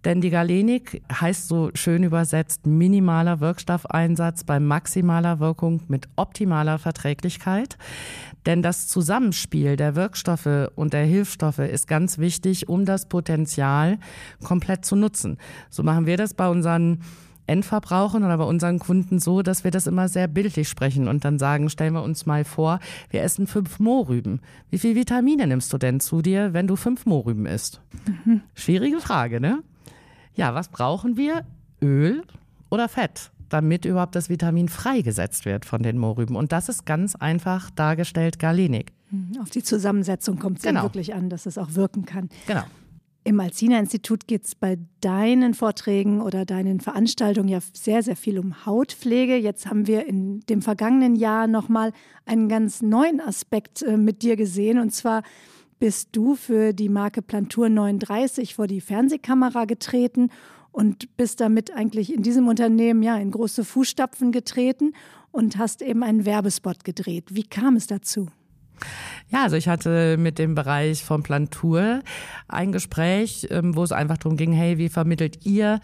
Denn 0.05 0.21
die 0.21 0.31
Galenik 0.31 1.03
heißt 1.13 1.49
so 1.49 1.71
schön 1.75 2.05
übersetzt 2.05 2.67
minimaler 2.67 3.41
Wirkstoffeinsatz 3.41 4.45
bei 4.45 4.61
maximaler 4.61 5.41
Wirkung 5.41 5.83
mit 5.89 6.09
optimaler 6.17 6.79
Verträglichkeit. 6.79 7.77
Denn 8.47 8.63
das 8.63 8.87
Zusammenspiel 8.87 9.77
der 9.77 9.97
Wirkstoffe 9.97 10.71
und 10.77 10.93
der 10.93 11.05
Hilfsstoffe 11.05 11.59
ist 11.59 11.89
ganz 11.89 12.19
wichtig, 12.19 12.69
um 12.69 12.85
das 12.85 13.09
Potenzial 13.09 13.99
komplett 14.43 14.85
zu 14.85 14.97
nutzen. 14.97 15.37
So 15.69 15.83
machen 15.83 16.07
wir 16.07 16.17
das 16.17 16.35
bei 16.35 16.49
unseren 16.49 17.01
Endverbrauchern 17.49 18.25
oder 18.25 18.39
bei 18.39 18.45
unseren 18.45 18.79
Kunden 18.79 19.19
so, 19.19 19.43
dass 19.43 19.65
wir 19.65 19.71
das 19.71 19.87
immer 19.87 20.09
sehr 20.09 20.29
bildlich 20.29 20.69
sprechen 20.69 21.09
und 21.09 21.25
dann 21.25 21.39
sagen, 21.39 21.71
stellen 21.71 21.95
wir 21.95 22.03
uns 22.03 22.27
mal 22.27 22.45
vor, 22.45 22.79
wir 23.11 23.23
essen 23.23 23.47
fünf 23.47 23.81
Mohrrüben. 23.81 24.41
Wie 24.71 24.79
viel 24.79 24.95
Vitamine 24.95 25.47
nimmst 25.47 25.73
du 25.73 25.79
denn 25.79 25.99
zu 25.99 26.23
dir, 26.23 26.53
wenn 26.53 26.67
du 26.67 26.77
fünf 26.77 27.07
Mohrrüben 27.07 27.47
isst? 27.47 27.81
Mhm. 28.07 28.43
Schwierige 28.55 29.01
Frage, 29.01 29.41
ne? 29.41 29.63
Ja, 30.39 30.55
was 30.55 30.69
brauchen 30.69 31.17
wir? 31.17 31.45
Öl 31.83 32.23
oder 32.71 32.89
Fett? 32.89 33.31
damit 33.49 33.85
überhaupt 33.85 34.15
das 34.15 34.29
Vitamin 34.29 34.69
freigesetzt 34.69 35.47
wird 35.47 35.65
von 35.65 35.83
den 35.83 35.97
Mohrrüben. 35.97 36.37
Und 36.37 36.53
das 36.53 36.69
ist 36.69 36.85
ganz 36.85 37.17
einfach 37.17 37.71
dargestellt 37.71 38.39
Galenik. 38.39 38.93
Hm, 39.11 39.41
auf 39.41 39.49
die 39.51 39.63
Zusammensetzung 39.63 40.39
kommt 40.39 40.59
es 40.59 40.65
genau. 40.65 40.83
wirklich 40.83 41.15
an, 41.15 41.31
dass 41.31 41.47
es 41.47 41.57
auch 41.57 41.75
wirken 41.75 42.05
kann. 42.05 42.29
Genau. 42.47 42.65
Im 43.25 43.41
Alzina-Institut 43.41 44.27
geht 44.27 44.45
es 44.45 44.55
bei 44.55 44.79
deinen 45.01 45.53
Vorträgen 45.53 46.23
oder 46.23 46.47
deinen 46.47 46.81
Veranstaltungen 46.81 47.49
ja 47.49 47.59
sehr, 47.73 48.03
sehr 48.03 48.17
viel 48.17 48.39
um 48.39 48.65
Hautpflege. 48.65 49.37
Jetzt 49.37 49.67
haben 49.67 49.87
wir 49.87 50.07
in 50.07 50.41
dem 50.49 50.63
vergangenen 50.63 51.15
Jahr 51.15 51.47
nochmal 51.47 51.93
einen 52.25 52.49
ganz 52.49 52.81
neuen 52.81 53.21
Aspekt 53.21 53.83
äh, 53.83 53.97
mit 53.97 54.23
dir 54.23 54.37
gesehen. 54.37 54.79
Und 54.79 54.95
zwar 54.95 55.23
bist 55.79 56.11
du 56.13 56.35
für 56.35 56.73
die 56.73 56.89
Marke 56.89 57.23
Plantur 57.23 57.69
39 57.69 58.55
vor 58.55 58.67
die 58.67 58.81
Fernsehkamera 58.81 59.65
getreten 59.65 60.31
und 60.73 61.17
bist 61.17 61.41
damit 61.41 61.73
eigentlich 61.73 62.13
in 62.13 62.23
diesem 62.23 62.49
Unternehmen 62.49 63.03
ja 63.03 63.17
in 63.17 63.31
große 63.31 63.65
Fußstapfen 63.65 64.33
getreten 64.33 64.93
und 65.31 65.59
hast 65.59 65.83
eben 65.83 66.03
einen 66.03 66.25
Werbespot 66.25 66.85
gedreht. 66.85 67.27
Wie 67.31 67.45
kam 67.45 67.77
es 67.77 67.87
dazu? 67.87 68.29
Ja, 69.31 69.43
also 69.43 69.57
ich 69.57 69.69
hatte 69.69 70.17
mit 70.17 70.39
dem 70.39 70.55
Bereich 70.55 71.05
von 71.05 71.23
Plantur 71.23 72.01
ein 72.47 72.73
Gespräch, 72.73 73.49
ähm, 73.51 73.77
wo 73.77 73.83
es 73.83 73.93
einfach 73.93 74.19
darum 74.19 74.37
ging, 74.37 74.53
hey, 74.53 74.79
wie 74.79 74.89
vermittelt 74.89 75.45
ihr 75.45 75.81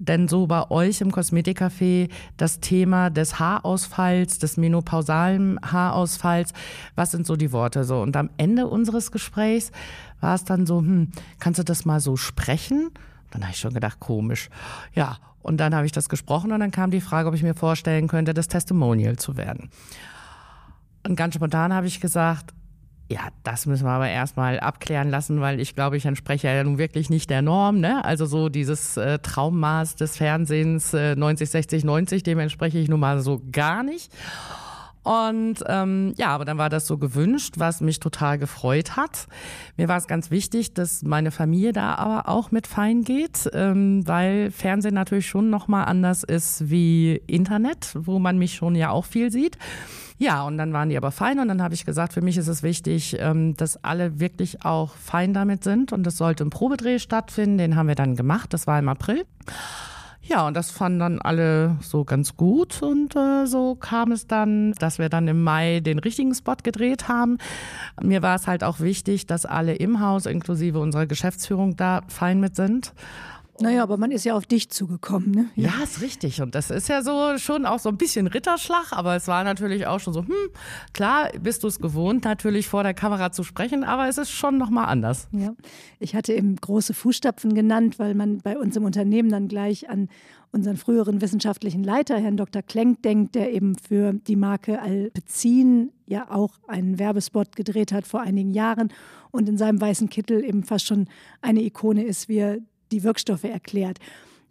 denn 0.00 0.28
so 0.28 0.46
bei 0.46 0.68
euch 0.70 1.02
im 1.02 1.12
Kosmetikcafé 1.12 2.08
das 2.36 2.60
Thema 2.60 3.10
des 3.10 3.38
Haarausfalls, 3.38 4.38
des 4.38 4.56
menopausalen 4.56 5.60
Haarausfalls? 5.62 6.52
Was 6.96 7.10
sind 7.12 7.26
so 7.26 7.36
die 7.36 7.52
Worte 7.52 7.84
so? 7.84 8.00
Und 8.00 8.16
am 8.16 8.30
Ende 8.38 8.66
unseres 8.66 9.12
Gesprächs 9.12 9.70
war 10.20 10.34
es 10.34 10.44
dann 10.44 10.66
so, 10.66 10.78
hm, 10.78 11.12
kannst 11.38 11.58
du 11.58 11.64
das 11.64 11.84
mal 11.84 12.00
so 12.00 12.16
sprechen? 12.16 12.90
Dann 13.30 13.42
habe 13.42 13.52
ich 13.52 13.60
schon 13.60 13.74
gedacht, 13.74 14.00
komisch. 14.00 14.48
Ja, 14.94 15.18
und 15.42 15.58
dann 15.58 15.74
habe 15.74 15.86
ich 15.86 15.92
das 15.92 16.08
gesprochen 16.08 16.50
und 16.52 16.60
dann 16.60 16.70
kam 16.70 16.90
die 16.90 17.00
Frage, 17.00 17.28
ob 17.28 17.34
ich 17.34 17.42
mir 17.42 17.54
vorstellen 17.54 18.08
könnte, 18.08 18.34
das 18.34 18.48
Testimonial 18.48 19.16
zu 19.16 19.36
werden. 19.36 19.70
Und 21.06 21.16
ganz 21.16 21.34
spontan 21.34 21.72
habe 21.72 21.86
ich 21.86 22.00
gesagt, 22.00 22.54
ja, 23.10 23.28
das 23.42 23.66
müssen 23.66 23.84
wir 23.84 23.90
aber 23.90 24.08
erstmal 24.08 24.60
abklären 24.60 25.10
lassen, 25.10 25.40
weil 25.40 25.58
ich 25.58 25.74
glaube, 25.74 25.96
ich 25.96 26.06
entspreche 26.06 26.46
ja 26.46 26.62
nun 26.62 26.78
wirklich 26.78 27.10
nicht 27.10 27.28
der 27.28 27.42
Norm. 27.42 27.80
Ne? 27.80 28.04
Also 28.04 28.24
so 28.24 28.48
dieses 28.48 28.96
äh, 28.96 29.18
Traummaß 29.18 29.96
des 29.96 30.16
Fernsehens 30.16 30.94
äh, 30.94 31.16
90, 31.16 31.50
60, 31.50 31.84
90, 31.84 32.22
dem 32.22 32.38
entspreche 32.38 32.78
ich 32.78 32.88
nun 32.88 33.00
mal 33.00 33.20
so 33.20 33.42
gar 33.50 33.82
nicht. 33.82 34.12
Und 35.02 35.56
ähm, 35.66 36.12
ja, 36.16 36.28
aber 36.28 36.44
dann 36.44 36.58
war 36.58 36.68
das 36.68 36.86
so 36.86 36.98
gewünscht, 36.98 37.54
was 37.56 37.80
mich 37.80 38.00
total 38.00 38.38
gefreut 38.38 38.96
hat. 38.96 39.26
Mir 39.76 39.88
war 39.88 39.96
es 39.96 40.06
ganz 40.06 40.30
wichtig, 40.30 40.74
dass 40.74 41.02
meine 41.02 41.30
Familie 41.30 41.72
da 41.72 41.94
aber 41.94 42.28
auch 42.28 42.50
mit 42.50 42.66
fein 42.66 43.02
geht, 43.02 43.48
ähm, 43.54 44.06
weil 44.06 44.50
Fernsehen 44.50 44.94
natürlich 44.94 45.26
schon 45.26 45.48
nochmal 45.48 45.86
anders 45.86 46.22
ist 46.22 46.68
wie 46.68 47.22
Internet, 47.26 47.92
wo 47.94 48.18
man 48.18 48.36
mich 48.38 48.54
schon 48.54 48.74
ja 48.74 48.90
auch 48.90 49.06
viel 49.06 49.32
sieht. 49.32 49.56
Ja, 50.18 50.42
und 50.42 50.58
dann 50.58 50.74
waren 50.74 50.90
die 50.90 50.98
aber 50.98 51.12
fein 51.12 51.38
und 51.38 51.48
dann 51.48 51.62
habe 51.62 51.72
ich 51.72 51.86
gesagt, 51.86 52.12
für 52.12 52.20
mich 52.20 52.36
ist 52.36 52.48
es 52.48 52.62
wichtig, 52.62 53.16
ähm, 53.18 53.56
dass 53.56 53.82
alle 53.82 54.20
wirklich 54.20 54.66
auch 54.66 54.94
fein 54.96 55.32
damit 55.32 55.64
sind 55.64 55.94
und 55.94 56.06
es 56.06 56.18
sollte 56.18 56.42
im 56.42 56.50
Probedreh 56.50 56.98
stattfinden. 56.98 57.56
Den 57.56 57.74
haben 57.74 57.88
wir 57.88 57.94
dann 57.94 58.16
gemacht, 58.16 58.52
das 58.52 58.66
war 58.66 58.78
im 58.78 58.90
April. 58.90 59.24
Ja, 60.22 60.46
und 60.46 60.54
das 60.54 60.70
fanden 60.70 60.98
dann 60.98 61.18
alle 61.20 61.76
so 61.80 62.04
ganz 62.04 62.36
gut 62.36 62.82
und 62.82 63.16
äh, 63.16 63.46
so 63.46 63.74
kam 63.74 64.12
es 64.12 64.26
dann, 64.26 64.72
dass 64.72 64.98
wir 64.98 65.08
dann 65.08 65.26
im 65.28 65.42
Mai 65.42 65.80
den 65.80 65.98
richtigen 65.98 66.34
Spot 66.34 66.56
gedreht 66.62 67.08
haben. 67.08 67.38
Mir 68.02 68.22
war 68.22 68.36
es 68.36 68.46
halt 68.46 68.62
auch 68.62 68.80
wichtig, 68.80 69.26
dass 69.26 69.46
alle 69.46 69.74
im 69.74 70.00
Haus, 70.00 70.26
inklusive 70.26 70.78
unserer 70.78 71.06
Geschäftsführung, 71.06 71.76
da 71.76 72.02
fein 72.08 72.38
mit 72.38 72.54
sind. 72.54 72.92
Naja, 73.60 73.82
aber 73.82 73.96
man 73.98 74.10
ist 74.10 74.24
ja 74.24 74.34
auf 74.34 74.46
dich 74.46 74.70
zugekommen, 74.70 75.30
ne? 75.30 75.46
Ja. 75.54 75.68
ja, 75.68 75.84
ist 75.84 76.00
richtig. 76.00 76.40
Und 76.40 76.54
das 76.54 76.70
ist 76.70 76.88
ja 76.88 77.02
so 77.02 77.36
schon 77.36 77.66
auch 77.66 77.78
so 77.78 77.90
ein 77.90 77.98
bisschen 77.98 78.26
Ritterschlag, 78.26 78.92
aber 78.92 79.16
es 79.16 79.28
war 79.28 79.44
natürlich 79.44 79.86
auch 79.86 80.00
schon 80.00 80.14
so, 80.14 80.22
hm, 80.22 80.34
klar 80.94 81.30
bist 81.40 81.62
du 81.62 81.68
es 81.68 81.78
gewohnt, 81.78 82.24
natürlich 82.24 82.68
vor 82.68 82.82
der 82.82 82.94
Kamera 82.94 83.32
zu 83.32 83.42
sprechen, 83.42 83.84
aber 83.84 84.08
es 84.08 84.18
ist 84.18 84.30
schon 84.30 84.56
nochmal 84.56 84.86
anders. 84.86 85.28
Ja, 85.32 85.54
ich 85.98 86.14
hatte 86.14 86.32
eben 86.32 86.56
große 86.56 86.94
Fußstapfen 86.94 87.54
genannt, 87.54 87.98
weil 87.98 88.14
man 88.14 88.38
bei 88.38 88.58
uns 88.58 88.76
im 88.76 88.84
Unternehmen 88.84 89.28
dann 89.28 89.48
gleich 89.48 89.90
an 89.90 90.08
unseren 90.52 90.76
früheren 90.76 91.20
wissenschaftlichen 91.20 91.84
Leiter, 91.84 92.18
Herrn 92.18 92.36
Dr. 92.36 92.62
Klenk, 92.62 93.02
denkt, 93.02 93.34
der 93.34 93.52
eben 93.52 93.76
für 93.76 94.14
die 94.14 94.36
Marke 94.36 94.80
Alpecin 94.80 95.92
ja 96.06 96.30
auch 96.30 96.54
einen 96.66 96.98
Werbespot 96.98 97.54
gedreht 97.54 97.92
hat 97.92 98.06
vor 98.06 98.20
einigen 98.20 98.52
Jahren 98.52 98.92
und 99.30 99.48
in 99.48 99.56
seinem 99.56 99.80
weißen 99.80 100.08
Kittel 100.08 100.44
eben 100.44 100.64
fast 100.64 100.86
schon 100.86 101.08
eine 101.40 101.62
Ikone 101.62 102.04
ist, 102.04 102.28
wie 102.28 102.38
er 102.38 102.58
die 102.90 103.02
Wirkstoffe 103.02 103.44
erklärt. 103.44 103.98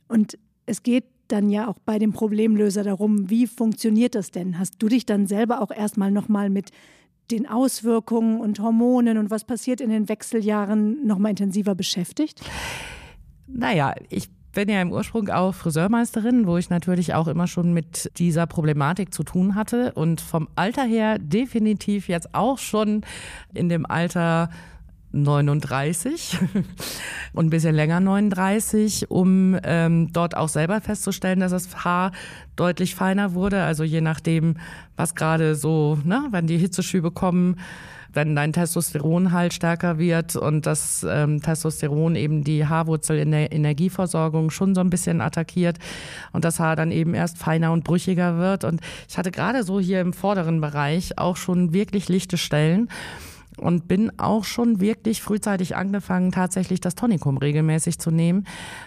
Und 0.08 0.38
es 0.66 0.84
geht 0.84 1.06
dann 1.28 1.50
ja 1.50 1.68
auch 1.68 1.78
bei 1.86 2.00
dem 2.00 2.12
Problemlöser 2.12 2.84
darum, 2.84 3.30
wie 3.30 3.48
funktioniert 3.48 4.16
das 4.16 4.32
denn? 4.32 4.58
Hast 4.58 4.76
du 4.80 4.88
dich 4.88 5.06
dann 5.06 5.28
selber 5.28 5.62
auch 5.62 5.72
erstmal 5.72 6.12
nochmal 6.12 6.50
mit 6.50 6.72
den 7.32 7.48
Auswirkungen 7.48 8.40
und 8.40 8.60
Hormonen 8.60 9.18
und 9.18 9.30
was 9.30 9.44
passiert 9.44 9.82
in 9.82 9.90
den 9.92 10.10
Wechseljahren 10.10 11.06
nochmal 11.06 11.32
intensiver 11.32 11.76
beschäftigt? 11.76 12.42
Naja, 13.48 13.94
ich 14.10 14.30
bin 14.54 14.70
ja 14.70 14.82
im 14.82 14.92
Ursprung 14.92 15.30
auch 15.30 15.54
Friseurmeisterin, 15.54 16.48
wo 16.48 16.58
ich 16.58 16.70
natürlich 16.70 17.14
auch 17.14 17.28
immer 17.28 17.48
schon 17.48 17.72
mit 17.74 18.12
dieser 18.18 18.48
Problematik 18.48 19.14
zu 19.14 19.24
tun 19.24 19.54
hatte 19.54 19.94
und 19.94 20.22
vom 20.22 20.48
Alter 20.56 20.84
her 20.84 21.20
definitiv 21.20 22.08
jetzt 22.08 22.34
auch 22.34 22.58
schon 22.58 23.02
in 23.54 23.70
dem 23.70 23.86
Alter 23.86 24.50
39 25.12 26.38
und 27.34 27.48
ein 27.48 27.50
bisschen 27.50 27.76
länger 27.76 28.00
39, 28.00 29.10
um 29.10 29.58
ähm, 29.64 30.12
dort 30.14 30.36
auch 30.38 30.50
selber 30.50 30.82
festzustellen, 30.82 31.40
dass 31.40 31.52
das 31.52 31.84
Haar 31.84 32.12
deutlich 32.56 32.96
feiner 32.96 33.34
wurde. 33.34 33.64
Also 33.64 33.84
je 33.84 34.02
nachdem, 34.02 34.56
was 34.96 35.16
gerade 35.16 35.56
so, 35.56 35.98
ne, 36.04 36.28
wenn 36.32 36.48
die 36.48 36.58
Hitzeschübe 36.58 37.12
kommen, 37.12 37.58
wenn 38.14 38.36
dein 38.36 38.54
Testosteron 38.54 39.32
halt 39.32 39.54
stärker 39.54 40.00
wird 40.00 40.36
und 40.36 40.66
das 40.66 41.06
ähm, 41.08 41.42
Testosteron 41.42 42.16
eben 42.16 42.44
die 42.44 42.66
Haarwurzel 42.66 43.20
in 43.20 43.32
der 43.32 43.52
Energieversorgung 43.52 44.50
schon 44.50 44.74
so 44.74 44.82
ein 44.82 44.90
bisschen 44.90 45.22
attackiert 45.22 45.78
und 46.32 46.44
das 46.44 46.60
Haar 46.60 46.76
dann 46.76 46.92
eben 46.92 47.14
erst 47.14 47.38
feiner 47.38 47.72
und 47.72 47.84
brüchiger 47.84 48.38
wird. 48.38 48.64
Und 48.64 48.82
ich 49.08 49.18
hatte 49.18 49.32
gerade 49.32 49.64
so 49.64 49.80
hier 49.80 50.02
im 50.02 50.14
vorderen 50.14 50.62
Bereich 50.62 51.18
auch 51.18 51.38
schon 51.38 51.74
wirklich 51.74 52.10
lichte 52.10 52.38
Stellen 52.38 52.90
und 53.60 53.88
bin 53.88 54.12
auch 54.18 54.44
schon 54.44 54.80
wirklich 54.80 55.22
frühzeitig 55.22 55.76
angefangen, 55.76 56.32
tatsächlich 56.32 56.82
das 56.82 56.96
Tonikum 56.96 57.38
regelmäßig 57.38 58.00
zu 58.00 58.12
nehmen, 58.12 58.46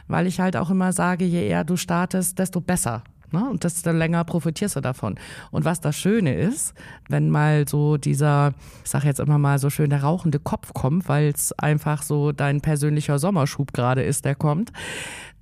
weil 0.09 0.27
ich 0.27 0.41
halt 0.41 0.57
auch 0.57 0.71
immer 0.71 0.93
sage, 0.93 1.25
je 1.25 1.47
eher 1.47 1.65
du 1.65 1.77
startest, 1.77 2.39
desto 2.39 2.61
besser. 2.61 3.03
Ne? 3.33 3.49
Und 3.49 3.65
desto 3.65 3.91
länger 3.91 4.25
profitierst 4.25 4.77
du 4.77 4.81
davon. 4.81 5.17
Und 5.51 5.65
was 5.65 5.81
das 5.81 5.97
Schöne 5.97 6.35
ist, 6.35 6.75
wenn 7.09 7.31
mal 7.31 7.67
so 7.67 7.97
dieser, 7.97 8.53
ich 8.85 8.91
sage 8.91 9.07
jetzt 9.07 9.21
immer 9.21 9.39
mal 9.39 9.59
so 9.59 9.71
schön, 9.71 9.91
der 9.91 10.03
rauchende 10.03 10.39
Kopf 10.39 10.75
kommt, 10.75 11.09
weil 11.09 11.29
es 11.29 11.53
einfach 11.59 12.03
so 12.03 12.33
dein 12.33 12.61
persönlicher 12.61 13.19
Sommerschub 13.19 13.73
gerade 13.73 14.03
ist, 14.03 14.25
der 14.25 14.35
kommt, 14.35 14.73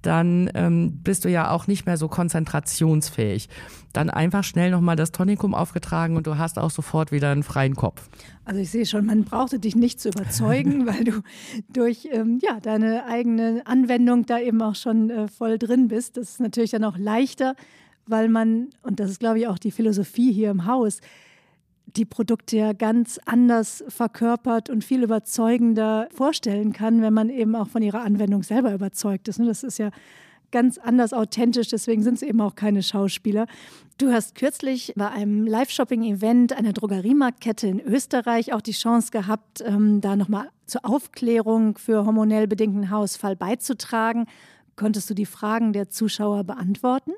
dann 0.03 0.51
ähm, 0.55 1.01
bist 1.03 1.25
du 1.25 1.29
ja 1.29 1.51
auch 1.51 1.67
nicht 1.67 1.87
mehr 1.87 1.97
so 1.97 2.09
konzentrationsfähig. 2.09 3.49
Dann 3.93 4.09
einfach 4.09 4.45
schnell 4.45 4.71
nochmal 4.71 4.97
das 4.97 5.13
Tonikum 5.13 5.55
aufgetragen 5.55 6.17
und 6.17 6.27
du 6.27 6.39
hast 6.39 6.59
auch 6.59 6.71
sofort 6.71 7.13
wieder 7.13 7.31
einen 7.31 7.43
freien 7.43 7.75
Kopf. 7.75 8.09
Also 8.45 8.61
ich 8.61 8.71
sehe 8.71 8.87
schon, 8.87 9.07
man 9.07 9.25
brauchte 9.25 9.59
dich 9.59 9.77
nicht 9.77 10.01
zu 10.01 10.09
überzeugen, 10.09 10.87
weil 10.87 11.05
du 11.05 11.23
durch 11.69 12.09
ähm, 12.13 12.39
ja, 12.43 12.61
deine 12.61 13.07
eigene 13.07 13.63
Anwendung 13.65 14.27
da 14.27 14.39
eben 14.39 14.63
auch 14.63 14.77
schon 14.77 15.11
äh, 15.11 15.29
voll 15.29 15.59
drin 15.59 15.89
bist. 15.89 16.17
Das 16.17 16.31
ist 16.31 16.41
natürlich 16.41 16.71
dann 16.71 16.85
auch 16.85 16.97
leichter, 16.97 17.55
weil 18.07 18.29
man, 18.29 18.69
und 18.83 19.01
das 19.01 19.11
ist 19.11 19.21
glaube 19.21 19.41
ich 19.41 19.49
auch 19.49 19.59
die 19.59 19.71
Philosophie 19.71 20.33
hier 20.33 20.51
im 20.51 20.67
Haus, 20.67 21.01
die 21.97 22.05
Produkte 22.05 22.57
ja 22.57 22.73
ganz 22.73 23.19
anders 23.25 23.85
verkörpert 23.89 24.71
und 24.71 24.85
viel 24.85 25.03
überzeugender 25.03 26.09
vorstellen 26.15 26.73
kann, 26.73 27.03
wenn 27.03 27.15
man 27.15 27.31
eben 27.31 27.55
auch 27.57 27.69
von 27.69 27.83
ihrer 27.83 28.03
Anwendung 28.03 28.43
selber 28.43 28.73
überzeugt 28.73 29.29
ist. 29.29 29.39
Ne? 29.39 29.47
Das 29.47 29.63
ist 29.63 29.79
ja 29.79 29.91
ganz 30.51 30.79
anders 30.79 31.13
authentisch, 31.13 31.69
deswegen 31.69 32.03
sind 32.03 32.15
es 32.15 32.23
eben 32.23 32.41
auch 32.41 32.55
keine 32.55 32.83
Schauspieler. 32.83 33.47
Du 33.99 34.13
hast 34.13 34.35
kürzlich 34.35 34.93
bei 34.97 35.09
einem 35.09 35.47
Live-Shopping-Event 35.47 36.57
einer 36.57 36.73
Drogeriemarktkette 36.73 37.69
in 37.69 37.81
Österreich 37.81 38.53
auch 38.53 38.61
die 38.61 38.73
Chance 38.73 39.11
gehabt, 39.11 39.63
ähm, 39.65 40.01
da 40.01 40.17
nochmal 40.17 40.49
zur 40.67 40.85
Aufklärung 40.85 41.79
für 41.79 42.05
hormonell 42.07 42.47
bedingten 42.47 42.91
Haarausfall 42.91 43.37
beizutragen. 43.37 44.27
Konntest 44.77 45.11
du 45.11 45.15
die 45.15 45.27
Fragen 45.27 45.73
der 45.73 45.91
Zuschauer 45.91 46.45
beantworten? 46.45 47.13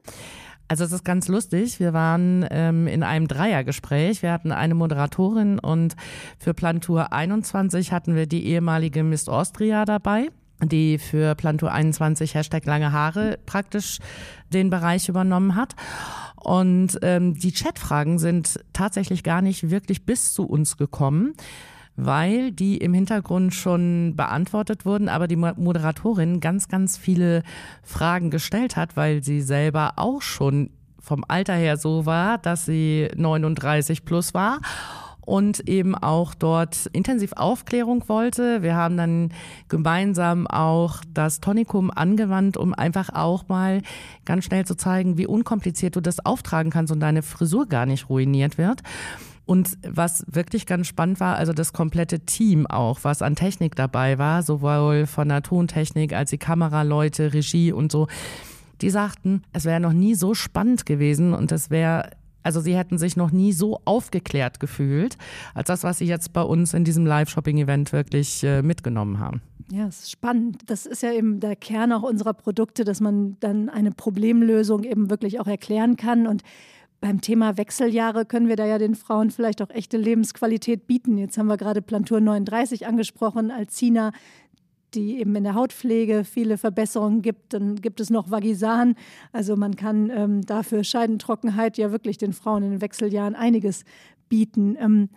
Also 0.68 0.84
es 0.84 0.92
ist 0.92 1.04
ganz 1.04 1.28
lustig. 1.28 1.80
Wir 1.80 1.92
waren 1.92 2.46
ähm, 2.50 2.86
in 2.86 3.02
einem 3.02 3.28
Dreiergespräch. 3.28 4.22
Wir 4.22 4.32
hatten 4.32 4.52
eine 4.52 4.74
Moderatorin 4.74 5.58
und 5.58 5.96
für 6.38 6.54
Plantur 6.54 7.12
21 7.12 7.92
hatten 7.92 8.14
wir 8.14 8.26
die 8.26 8.46
ehemalige 8.46 9.02
Miss 9.02 9.28
Austria 9.28 9.84
dabei 9.84 10.28
die 10.64 10.98
für 10.98 11.34
Plantur 11.34 11.72
21 11.72 12.34
Hashtag 12.34 12.64
lange 12.66 12.92
Haare 12.92 13.38
praktisch 13.46 13.98
den 14.50 14.70
Bereich 14.70 15.08
übernommen 15.08 15.56
hat. 15.56 15.74
Und 16.36 16.98
ähm, 17.02 17.34
die 17.34 17.52
Chatfragen 17.52 18.18
sind 18.18 18.60
tatsächlich 18.72 19.22
gar 19.22 19.42
nicht 19.42 19.70
wirklich 19.70 20.04
bis 20.04 20.32
zu 20.32 20.44
uns 20.44 20.76
gekommen 20.76 21.34
weil 21.96 22.52
die 22.52 22.78
im 22.78 22.94
Hintergrund 22.94 23.54
schon 23.54 24.14
beantwortet 24.16 24.84
wurden, 24.84 25.08
aber 25.08 25.28
die 25.28 25.36
Moderatorin 25.36 26.40
ganz, 26.40 26.68
ganz 26.68 26.96
viele 26.96 27.42
Fragen 27.82 28.30
gestellt 28.30 28.76
hat, 28.76 28.96
weil 28.96 29.22
sie 29.22 29.40
selber 29.40 29.94
auch 29.96 30.22
schon 30.22 30.70
vom 31.00 31.24
Alter 31.26 31.54
her 31.54 31.76
so 31.76 32.06
war, 32.06 32.38
dass 32.38 32.64
sie 32.64 33.08
39 33.16 34.04
plus 34.04 34.34
war 34.34 34.60
und 35.24 35.68
eben 35.68 35.94
auch 35.94 36.34
dort 36.34 36.86
intensiv 36.92 37.32
Aufklärung 37.34 38.08
wollte. 38.08 38.62
Wir 38.62 38.74
haben 38.74 38.96
dann 38.96 39.32
gemeinsam 39.68 40.46
auch 40.46 41.00
das 41.12 41.40
Tonikum 41.40 41.90
angewandt, 41.90 42.56
um 42.56 42.74
einfach 42.74 43.10
auch 43.14 43.48
mal 43.48 43.82
ganz 44.24 44.44
schnell 44.44 44.66
zu 44.66 44.76
zeigen, 44.76 45.18
wie 45.18 45.26
unkompliziert 45.26 45.96
du 45.96 46.00
das 46.00 46.24
auftragen 46.24 46.70
kannst 46.70 46.92
und 46.92 47.00
deine 47.00 47.22
Frisur 47.22 47.66
gar 47.66 47.86
nicht 47.86 48.08
ruiniert 48.08 48.58
wird. 48.58 48.82
Und 49.44 49.76
was 49.86 50.24
wirklich 50.28 50.66
ganz 50.66 50.86
spannend 50.86 51.18
war, 51.20 51.36
also 51.36 51.52
das 51.52 51.72
komplette 51.72 52.20
Team 52.20 52.66
auch, 52.66 53.00
was 53.02 53.22
an 53.22 53.34
Technik 53.34 53.74
dabei 53.74 54.18
war, 54.18 54.42
sowohl 54.42 55.06
von 55.06 55.28
der 55.28 55.42
Tontechnik 55.42 56.12
als 56.12 56.30
die 56.30 56.38
Kameraleute, 56.38 57.34
Regie 57.34 57.72
und 57.72 57.90
so, 57.90 58.06
die 58.80 58.90
sagten, 58.90 59.42
es 59.52 59.64
wäre 59.64 59.80
noch 59.80 59.92
nie 59.92 60.14
so 60.14 60.34
spannend 60.34 60.86
gewesen 60.86 61.34
und 61.34 61.52
es 61.52 61.70
wäre 61.70 62.10
also 62.44 62.60
sie 62.60 62.76
hätten 62.76 62.98
sich 62.98 63.16
noch 63.16 63.30
nie 63.30 63.52
so 63.52 63.80
aufgeklärt 63.84 64.58
gefühlt, 64.58 65.16
als 65.54 65.68
das, 65.68 65.84
was 65.84 65.98
sie 65.98 66.06
jetzt 66.06 66.32
bei 66.32 66.42
uns 66.42 66.74
in 66.74 66.82
diesem 66.82 67.06
Live-Shopping-Event 67.06 67.92
wirklich 67.92 68.42
äh, 68.42 68.62
mitgenommen 68.62 69.20
haben. 69.20 69.42
Ja, 69.70 69.86
es 69.86 70.00
ist 70.00 70.10
spannend. 70.10 70.58
Das 70.66 70.84
ist 70.84 71.02
ja 71.02 71.12
eben 71.12 71.40
der 71.40 71.56
Kern 71.56 71.92
auch 71.92 72.02
unserer 72.02 72.34
Produkte, 72.34 72.84
dass 72.84 73.00
man 73.00 73.36
dann 73.40 73.68
eine 73.68 73.92
Problemlösung 73.92 74.84
eben 74.84 75.08
wirklich 75.08 75.40
auch 75.40 75.46
erklären 75.46 75.96
kann. 75.96 76.26
Und 76.26 76.42
beim 77.02 77.20
Thema 77.20 77.56
Wechseljahre 77.56 78.24
können 78.24 78.48
wir 78.48 78.54
da 78.54 78.64
ja 78.64 78.78
den 78.78 78.94
Frauen 78.94 79.32
vielleicht 79.32 79.60
auch 79.60 79.70
echte 79.70 79.96
Lebensqualität 79.96 80.86
bieten. 80.86 81.18
Jetzt 81.18 81.36
haben 81.36 81.48
wir 81.48 81.56
gerade 81.56 81.82
Plantur 81.82 82.20
39 82.20 82.86
angesprochen, 82.86 83.50
Alcina, 83.50 84.12
die 84.94 85.18
eben 85.18 85.34
in 85.34 85.42
der 85.42 85.54
Hautpflege 85.54 86.22
viele 86.22 86.58
Verbesserungen 86.58 87.20
gibt. 87.20 87.54
Dann 87.54 87.76
gibt 87.76 87.98
es 87.98 88.08
noch 88.08 88.30
Vagisan. 88.30 88.94
Also 89.32 89.56
man 89.56 89.74
kann 89.74 90.10
ähm, 90.10 90.42
dafür 90.42 90.84
Scheidentrockenheit 90.84 91.76
ja 91.76 91.90
wirklich 91.90 92.18
den 92.18 92.32
Frauen 92.32 92.62
in 92.62 92.70
den 92.70 92.80
Wechseljahren 92.80 93.34
einiges 93.34 93.84
bieten. 94.28 94.76
Ähm, 94.78 95.08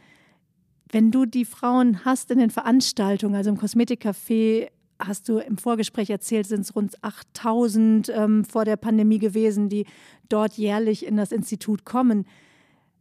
wenn 0.92 1.12
du 1.12 1.26
die 1.26 1.46
Frauen 1.46 2.04
hast 2.04 2.32
in 2.32 2.40
den 2.40 2.50
Veranstaltungen, 2.50 3.36
also 3.36 3.52
im 3.52 3.60
Kosmetikcafé, 3.60 4.70
hast 5.00 5.28
du 5.30 5.40
im 5.40 5.58
Vorgespräch 5.58 6.10
erzählt, 6.10 6.48
sind 6.48 6.62
es 6.62 6.76
rund 6.76 7.04
8000 7.04 8.10
ähm, 8.10 8.46
vor 8.46 8.66
der 8.66 8.78
Pandemie 8.78 9.20
gewesen, 9.20 9.70
die 9.70 9.86
dort 10.30 10.54
jährlich 10.54 11.06
in 11.06 11.18
das 11.18 11.32
Institut 11.32 11.86
kommen. 11.86 12.26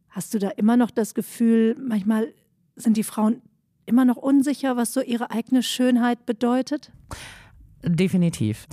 Hast 0.09 0.35
du 0.35 0.39
da 0.39 0.51
immer 0.51 0.77
noch 0.77 0.91
das 0.91 1.15
Gefühl, 1.15 1.77
manchmal 1.79 2.33
sind 2.77 2.97
die 2.97 3.05
Frauen 3.05 3.43
immer 3.87 4.05
noch 4.05 4.17
unsicher, 4.17 4.77
was 4.77 4.93
so 4.93 5.01
ihre 5.01 5.31
eigene 5.31 5.63
Schönheit 5.63 6.27
bedeutet? 6.27 6.91
Definitiv. 7.83 8.67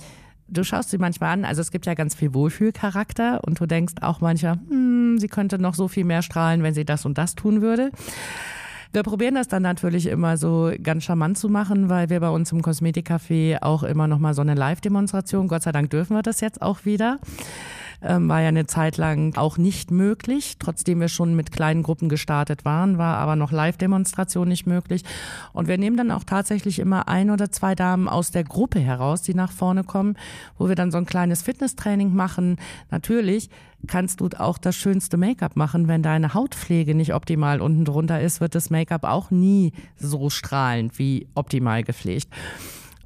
Du 0.48 0.64
schaust 0.64 0.90
sie 0.90 0.98
manchmal 0.98 1.30
an, 1.30 1.44
also 1.44 1.60
es 1.60 1.70
gibt 1.70 1.86
ja 1.86 1.94
ganz 1.94 2.14
viel 2.14 2.34
Wohlfühlcharakter 2.34 3.42
und 3.44 3.58
du 3.58 3.66
denkst 3.66 3.94
auch 4.02 4.20
manchmal, 4.20 4.58
hm, 4.68 5.18
sie 5.18 5.28
könnte 5.28 5.58
noch 5.58 5.74
so 5.74 5.88
viel 5.88 6.04
mehr 6.04 6.22
strahlen, 6.22 6.62
wenn 6.62 6.74
sie 6.74 6.84
das 6.84 7.06
und 7.06 7.16
das 7.18 7.34
tun 7.34 7.62
würde. 7.62 7.90
Wir 8.94 9.02
probieren 9.02 9.34
das 9.36 9.48
dann 9.48 9.62
natürlich 9.62 10.06
immer 10.06 10.36
so 10.36 10.70
ganz 10.82 11.04
charmant 11.04 11.38
zu 11.38 11.48
machen, 11.48 11.88
weil 11.88 12.10
wir 12.10 12.20
bei 12.20 12.28
uns 12.28 12.52
im 12.52 12.60
Kosmetikcafé 12.60 13.62
auch 13.62 13.84
immer 13.84 14.06
noch 14.06 14.18
mal 14.18 14.34
so 14.34 14.42
eine 14.42 14.54
Live-Demonstration, 14.54 15.48
Gott 15.48 15.62
sei 15.62 15.72
Dank 15.72 15.88
dürfen 15.88 16.14
wir 16.14 16.20
das 16.20 16.42
jetzt 16.42 16.60
auch 16.60 16.84
wieder 16.84 17.18
ähm, 18.02 18.28
war 18.28 18.40
ja 18.40 18.48
eine 18.48 18.66
Zeit 18.66 18.96
lang 18.96 19.36
auch 19.36 19.58
nicht 19.58 19.90
möglich, 19.90 20.56
trotzdem 20.58 21.00
wir 21.00 21.08
schon 21.08 21.34
mit 21.34 21.52
kleinen 21.52 21.82
Gruppen 21.82 22.08
gestartet 22.08 22.64
waren, 22.64 22.98
war 22.98 23.16
aber 23.18 23.36
noch 23.36 23.52
Live-Demonstration 23.52 24.48
nicht 24.48 24.66
möglich. 24.66 25.04
Und 25.52 25.68
wir 25.68 25.78
nehmen 25.78 25.96
dann 25.96 26.10
auch 26.10 26.24
tatsächlich 26.24 26.78
immer 26.78 27.08
ein 27.08 27.30
oder 27.30 27.50
zwei 27.50 27.74
Damen 27.74 28.08
aus 28.08 28.30
der 28.30 28.44
Gruppe 28.44 28.80
heraus, 28.80 29.22
die 29.22 29.34
nach 29.34 29.52
vorne 29.52 29.84
kommen, 29.84 30.16
wo 30.58 30.68
wir 30.68 30.74
dann 30.74 30.90
so 30.90 30.98
ein 30.98 31.06
kleines 31.06 31.42
Fitnesstraining 31.42 32.14
machen. 32.14 32.56
Natürlich 32.90 33.50
kannst 33.86 34.20
du 34.20 34.28
auch 34.38 34.58
das 34.58 34.76
schönste 34.76 35.16
Make-up 35.16 35.56
machen. 35.56 35.88
Wenn 35.88 36.02
deine 36.02 36.34
Hautpflege 36.34 36.94
nicht 36.94 37.14
optimal 37.14 37.60
unten 37.60 37.84
drunter 37.84 38.20
ist, 38.20 38.40
wird 38.40 38.54
das 38.54 38.70
Make-up 38.70 39.04
auch 39.04 39.30
nie 39.30 39.72
so 39.96 40.30
strahlend 40.30 40.98
wie 40.98 41.28
optimal 41.34 41.82
gepflegt. 41.82 42.28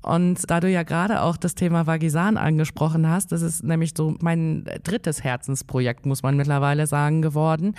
Und 0.07 0.49
da 0.49 0.61
du 0.61 0.71
ja 0.71 0.85
gerade 0.85 1.21
auch 1.21 1.37
das 1.37 1.57
Thema 1.57 1.89
Vagisan 1.89 2.37
angesprochen 2.37 3.09
hast, 3.09 3.33
das 3.33 3.43
ist 3.43 3.65
nämlich 3.65 3.93
so 3.97 4.15
mein 4.21 4.65
drittes 4.85 5.25
Herzensprojekt, 5.25 6.07
muss 6.07 6.23
man 6.23 6.37
mittlerweile 6.37 6.87
sagen, 6.87 7.23
geworden. 7.23 7.75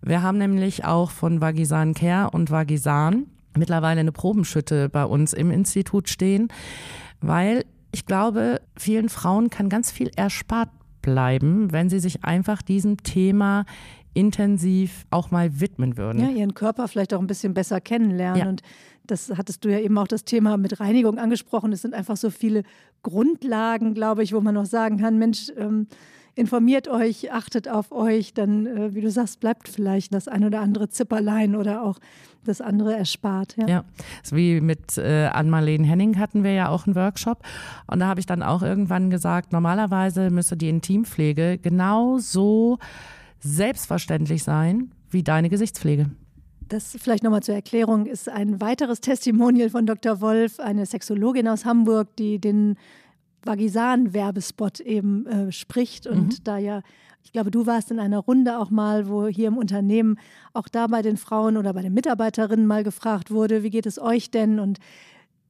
Wir 0.00 0.22
haben 0.22 0.38
nämlich 0.38 0.84
auch 0.84 1.10
von 1.10 1.40
Vagisan 1.40 1.94
Care 1.94 2.30
und 2.30 2.52
Vagisan 2.52 3.26
mittlerweile 3.56 4.00
eine 4.00 4.12
Probenschütte 4.12 4.88
bei 4.88 5.04
uns 5.04 5.32
im 5.32 5.50
Institut 5.50 6.08
stehen, 6.08 6.48
weil 7.20 7.64
ich 7.90 8.06
glaube, 8.06 8.60
vielen 8.76 9.08
Frauen 9.08 9.50
kann 9.50 9.68
ganz 9.68 9.90
viel 9.90 10.10
erspart 10.14 10.70
bleiben, 11.02 11.72
wenn 11.72 11.90
sie 11.90 11.98
sich 11.98 12.24
einfach 12.24 12.62
diesem 12.62 13.02
Thema 13.02 13.64
intensiv 14.14 15.06
auch 15.10 15.32
mal 15.32 15.60
widmen 15.60 15.96
würden. 15.96 16.20
Ja, 16.20 16.28
ihren 16.28 16.54
Körper 16.54 16.86
vielleicht 16.86 17.12
auch 17.14 17.20
ein 17.20 17.26
bisschen 17.26 17.52
besser 17.52 17.80
kennenlernen. 17.80 18.40
Ja. 18.40 18.48
Und 18.48 18.62
das 19.06 19.30
hattest 19.36 19.64
du 19.64 19.70
ja 19.70 19.78
eben 19.78 19.96
auch 19.98 20.08
das 20.08 20.24
Thema 20.24 20.56
mit 20.56 20.80
Reinigung 20.80 21.18
angesprochen. 21.18 21.72
Es 21.72 21.82
sind 21.82 21.94
einfach 21.94 22.16
so 22.16 22.30
viele 22.30 22.62
Grundlagen, 23.02 23.94
glaube 23.94 24.22
ich, 24.22 24.32
wo 24.32 24.40
man 24.40 24.54
noch 24.54 24.66
sagen 24.66 24.98
kann, 24.98 25.18
Mensch, 25.18 25.52
ähm, 25.56 25.86
informiert 26.34 26.88
euch, 26.88 27.32
achtet 27.32 27.68
auf 27.68 27.92
euch, 27.92 28.34
dann, 28.34 28.66
äh, 28.66 28.94
wie 28.94 29.00
du 29.00 29.10
sagst, 29.10 29.40
bleibt 29.40 29.68
vielleicht 29.68 30.12
das 30.14 30.26
ein 30.26 30.44
oder 30.44 30.60
andere 30.60 30.88
Zipperlein 30.88 31.54
oder 31.54 31.82
auch 31.82 31.98
das 32.44 32.60
andere 32.60 32.94
erspart. 32.94 33.56
Ja, 33.56 33.66
ja. 33.68 33.84
So 34.22 34.36
wie 34.36 34.60
mit 34.60 34.98
äh, 34.98 35.26
Ann-Marlene 35.26 35.86
Henning 35.86 36.18
hatten 36.18 36.42
wir 36.42 36.52
ja 36.52 36.68
auch 36.68 36.86
einen 36.86 36.96
Workshop 36.96 37.42
und 37.86 38.00
da 38.00 38.06
habe 38.06 38.20
ich 38.20 38.26
dann 38.26 38.42
auch 38.42 38.62
irgendwann 38.62 39.10
gesagt, 39.10 39.52
normalerweise 39.52 40.30
müsste 40.30 40.56
die 40.56 40.68
Intimpflege 40.68 41.58
genauso 41.58 42.78
selbstverständlich 43.40 44.42
sein 44.42 44.90
wie 45.10 45.22
deine 45.22 45.48
Gesichtspflege. 45.48 46.10
Das 46.68 46.96
vielleicht 46.98 47.22
nochmal 47.22 47.42
zur 47.42 47.54
Erklärung 47.54 48.06
ist 48.06 48.28
ein 48.28 48.60
weiteres 48.60 49.00
Testimonial 49.00 49.70
von 49.70 49.86
Dr. 49.86 50.20
Wolf, 50.20 50.60
eine 50.60 50.86
Sexologin 50.86 51.48
aus 51.48 51.64
Hamburg, 51.64 52.16
die 52.16 52.38
den 52.38 52.76
Vagisan-Werbespot 53.44 54.80
eben 54.80 55.26
äh, 55.26 55.52
spricht 55.52 56.06
und 56.06 56.38
mhm. 56.38 56.44
da 56.44 56.58
ja, 56.58 56.82
ich 57.22 57.32
glaube, 57.32 57.50
du 57.50 57.66
warst 57.66 57.90
in 57.90 57.98
einer 57.98 58.18
Runde 58.18 58.58
auch 58.58 58.70
mal, 58.70 59.08
wo 59.08 59.26
hier 59.26 59.48
im 59.48 59.56
Unternehmen 59.56 60.18
auch 60.52 60.68
da 60.68 60.86
bei 60.86 61.02
den 61.02 61.16
Frauen 61.16 61.56
oder 61.56 61.72
bei 61.72 61.82
den 61.82 61.94
Mitarbeiterinnen 61.94 62.66
mal 62.66 62.84
gefragt 62.84 63.30
wurde, 63.30 63.62
wie 63.62 63.70
geht 63.70 63.86
es 63.86 63.98
euch 63.98 64.30
denn? 64.30 64.58
Und 64.58 64.78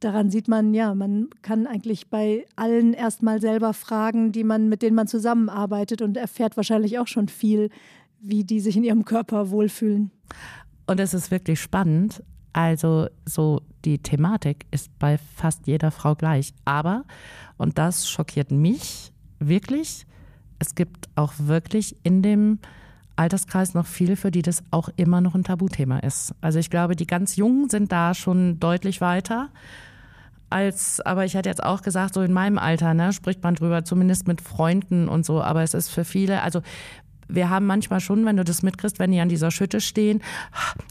daran 0.00 0.30
sieht 0.30 0.48
man, 0.48 0.72
ja, 0.72 0.94
man 0.94 1.28
kann 1.42 1.66
eigentlich 1.66 2.08
bei 2.08 2.46
allen 2.56 2.92
erstmal 2.94 3.40
selber 3.40 3.72
fragen, 3.74 4.32
die 4.32 4.44
man, 4.44 4.68
mit 4.68 4.82
denen 4.82 4.94
man 4.94 5.08
zusammenarbeitet 5.08 6.02
und 6.02 6.16
erfährt 6.16 6.56
wahrscheinlich 6.56 6.98
auch 6.98 7.08
schon 7.08 7.28
viel, 7.28 7.70
wie 8.20 8.44
die 8.44 8.60
sich 8.60 8.76
in 8.76 8.84
ihrem 8.84 9.04
Körper 9.04 9.50
wohlfühlen. 9.50 10.10
Und 10.86 11.00
es 11.00 11.14
ist 11.14 11.30
wirklich 11.30 11.60
spannend. 11.60 12.22
Also 12.52 13.08
so 13.26 13.62
die 13.84 13.98
Thematik 13.98 14.66
ist 14.70 14.96
bei 14.98 15.18
fast 15.18 15.66
jeder 15.66 15.90
Frau 15.90 16.14
gleich. 16.14 16.52
Aber, 16.64 17.04
und 17.56 17.78
das 17.78 18.08
schockiert 18.08 18.50
mich 18.50 19.12
wirklich, 19.38 20.06
es 20.58 20.74
gibt 20.74 21.08
auch 21.16 21.32
wirklich 21.36 21.96
in 22.04 22.22
dem 22.22 22.58
Alterskreis 23.16 23.74
noch 23.74 23.86
viele, 23.86 24.16
für 24.16 24.30
die 24.30 24.42
das 24.42 24.62
auch 24.70 24.88
immer 24.96 25.20
noch 25.20 25.34
ein 25.34 25.44
Tabuthema 25.44 25.98
ist. 25.98 26.34
Also 26.40 26.58
ich 26.58 26.70
glaube, 26.70 26.96
die 26.96 27.06
ganz 27.06 27.36
Jungen 27.36 27.68
sind 27.70 27.92
da 27.92 28.14
schon 28.14 28.58
deutlich 28.60 29.00
weiter. 29.00 29.50
Als, 30.50 31.00
aber 31.00 31.24
ich 31.24 31.34
hätte 31.34 31.48
jetzt 31.48 31.62
auch 31.62 31.82
gesagt, 31.82 32.14
so 32.14 32.22
in 32.22 32.32
meinem 32.32 32.58
Alter, 32.58 32.94
ne, 32.94 33.12
spricht 33.12 33.42
man 33.42 33.54
drüber, 33.54 33.84
zumindest 33.84 34.28
mit 34.28 34.40
Freunden 34.40 35.08
und 35.08 35.24
so. 35.26 35.42
Aber 35.42 35.62
es 35.62 35.74
ist 35.74 35.88
für 35.88 36.04
viele, 36.04 36.42
also 36.42 36.60
wir 37.28 37.50
haben 37.50 37.66
manchmal 37.66 38.00
schon, 38.00 38.24
wenn 38.26 38.36
du 38.36 38.44
das 38.44 38.62
mitkriegst, 38.62 38.98
wenn 38.98 39.12
die 39.12 39.20
an 39.20 39.28
dieser 39.28 39.50
Schütte 39.50 39.80
stehen, 39.80 40.22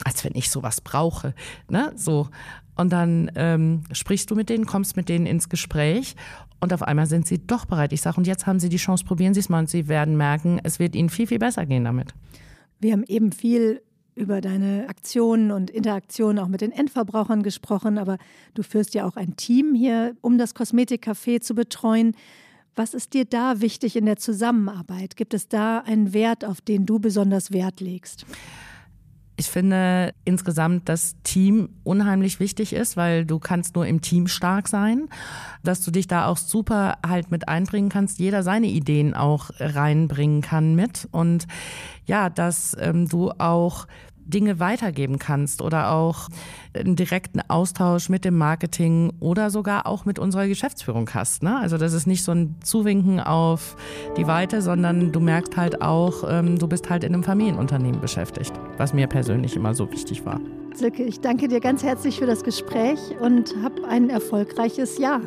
als 0.03 0.23
wenn 0.23 0.33
ich 0.35 0.49
sowas 0.49 0.81
brauche, 0.81 1.33
ne, 1.69 1.91
so. 1.95 2.29
Und 2.75 2.91
dann 2.91 3.31
ähm, 3.35 3.83
sprichst 3.91 4.31
du 4.31 4.35
mit 4.35 4.49
denen, 4.49 4.65
kommst 4.65 4.95
mit 4.95 5.07
denen 5.07 5.27
ins 5.27 5.47
Gespräch 5.47 6.15
und 6.59 6.73
auf 6.73 6.81
einmal 6.81 7.05
sind 7.05 7.27
sie 7.27 7.45
doch 7.45 7.65
bereit. 7.65 7.93
Ich 7.93 8.01
sage, 8.01 8.17
und 8.17 8.25
jetzt 8.25 8.47
haben 8.47 8.59
sie 8.59 8.69
die 8.69 8.77
Chance, 8.77 9.03
probieren 9.03 9.33
Sie 9.33 9.41
es 9.41 9.49
mal 9.49 9.59
und 9.59 9.69
sie 9.69 9.89
werden 9.89 10.15
merken, 10.15 10.59
es 10.63 10.79
wird 10.79 10.95
ihnen 10.95 11.09
viel, 11.09 11.27
viel 11.27 11.39
besser 11.39 11.65
gehen 11.65 11.83
damit. 11.83 12.13
Wir 12.79 12.93
haben 12.93 13.03
eben 13.03 13.31
viel 13.31 13.81
über 14.15 14.41
deine 14.41 14.87
Aktionen 14.87 15.51
und 15.51 15.69
Interaktionen 15.69 16.39
auch 16.39 16.47
mit 16.47 16.61
den 16.61 16.71
Endverbrauchern 16.71 17.43
gesprochen, 17.43 17.97
aber 17.97 18.17
du 18.53 18.63
führst 18.63 18.93
ja 18.93 19.05
auch 19.05 19.15
ein 19.15 19.35
Team 19.35 19.73
hier, 19.73 20.15
um 20.21 20.37
das 20.37 20.55
Kosmetikcafé 20.55 21.41
zu 21.41 21.55
betreuen. 21.55 22.15
Was 22.75 22.93
ist 22.93 23.13
dir 23.13 23.25
da 23.25 23.61
wichtig 23.61 23.95
in 23.95 24.05
der 24.05 24.17
Zusammenarbeit? 24.17 25.15
Gibt 25.15 25.33
es 25.33 25.47
da 25.47 25.79
einen 25.79 26.13
Wert, 26.13 26.43
auf 26.43 26.59
den 26.59 26.85
du 26.85 26.99
besonders 26.99 27.51
Wert 27.51 27.81
legst? 27.81 28.25
Ich 29.35 29.49
finde 29.49 30.13
insgesamt, 30.25 30.89
dass 30.89 31.15
Team 31.23 31.69
unheimlich 31.83 32.39
wichtig 32.39 32.71
ist, 32.73 32.97
weil 32.97 33.25
du 33.25 33.39
kannst 33.39 33.75
nur 33.75 33.85
im 33.87 34.01
Team 34.01 34.27
stark 34.27 34.67
sein, 34.67 35.09
dass 35.63 35.81
du 35.83 35.89
dich 35.89 36.07
da 36.07 36.27
auch 36.27 36.37
super 36.37 36.99
halt 37.05 37.31
mit 37.31 37.47
einbringen 37.47 37.89
kannst, 37.89 38.19
jeder 38.19 38.43
seine 38.43 38.67
Ideen 38.67 39.15
auch 39.15 39.49
reinbringen 39.59 40.41
kann 40.41 40.75
mit 40.75 41.07
und 41.11 41.47
ja, 42.05 42.29
dass 42.29 42.77
ähm, 42.79 43.09
du 43.09 43.31
auch 43.31 43.87
Dinge 44.25 44.59
weitergeben 44.59 45.19
kannst 45.19 45.61
oder 45.61 45.91
auch 45.91 46.29
einen 46.73 46.95
direkten 46.95 47.41
Austausch 47.47 48.09
mit 48.09 48.25
dem 48.25 48.37
Marketing 48.37 49.13
oder 49.19 49.49
sogar 49.49 49.85
auch 49.85 50.05
mit 50.05 50.19
unserer 50.19 50.47
Geschäftsführung 50.47 51.09
hast. 51.13 51.43
Ne? 51.43 51.57
Also 51.57 51.77
das 51.77 51.93
ist 51.93 52.07
nicht 52.07 52.23
so 52.23 52.31
ein 52.31 52.55
Zuwinken 52.63 53.19
auf 53.19 53.75
die 54.17 54.27
Weite, 54.27 54.61
sondern 54.61 55.11
du 55.11 55.19
merkst 55.19 55.57
halt 55.57 55.81
auch, 55.81 56.23
ähm, 56.27 56.57
du 56.57 56.67
bist 56.67 56.89
halt 56.89 57.03
in 57.03 57.13
einem 57.13 57.23
Familienunternehmen 57.23 58.01
beschäftigt, 58.01 58.53
was 58.77 58.93
mir 58.93 59.07
persönlich 59.07 59.55
immer 59.55 59.73
so 59.73 59.91
wichtig 59.91 60.25
war. 60.25 60.39
Silke, 60.73 61.03
ich 61.03 61.19
danke 61.19 61.47
dir 61.47 61.59
ganz 61.59 61.83
herzlich 61.83 62.17
für 62.17 62.25
das 62.25 62.43
Gespräch 62.43 62.99
und 63.21 63.53
hab 63.63 63.83
ein 63.87 64.09
erfolgreiches 64.09 64.97
Jahr. 64.97 65.21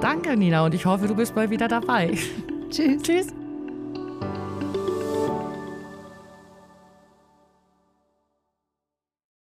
Danke, 0.00 0.36
Nina, 0.36 0.64
und 0.64 0.74
ich 0.74 0.86
hoffe, 0.86 1.06
du 1.06 1.14
bist 1.14 1.34
bald 1.34 1.50
wieder 1.50 1.68
dabei. 1.68 2.16
Tschüss. 2.70 3.02
Tschüss. 3.02 3.39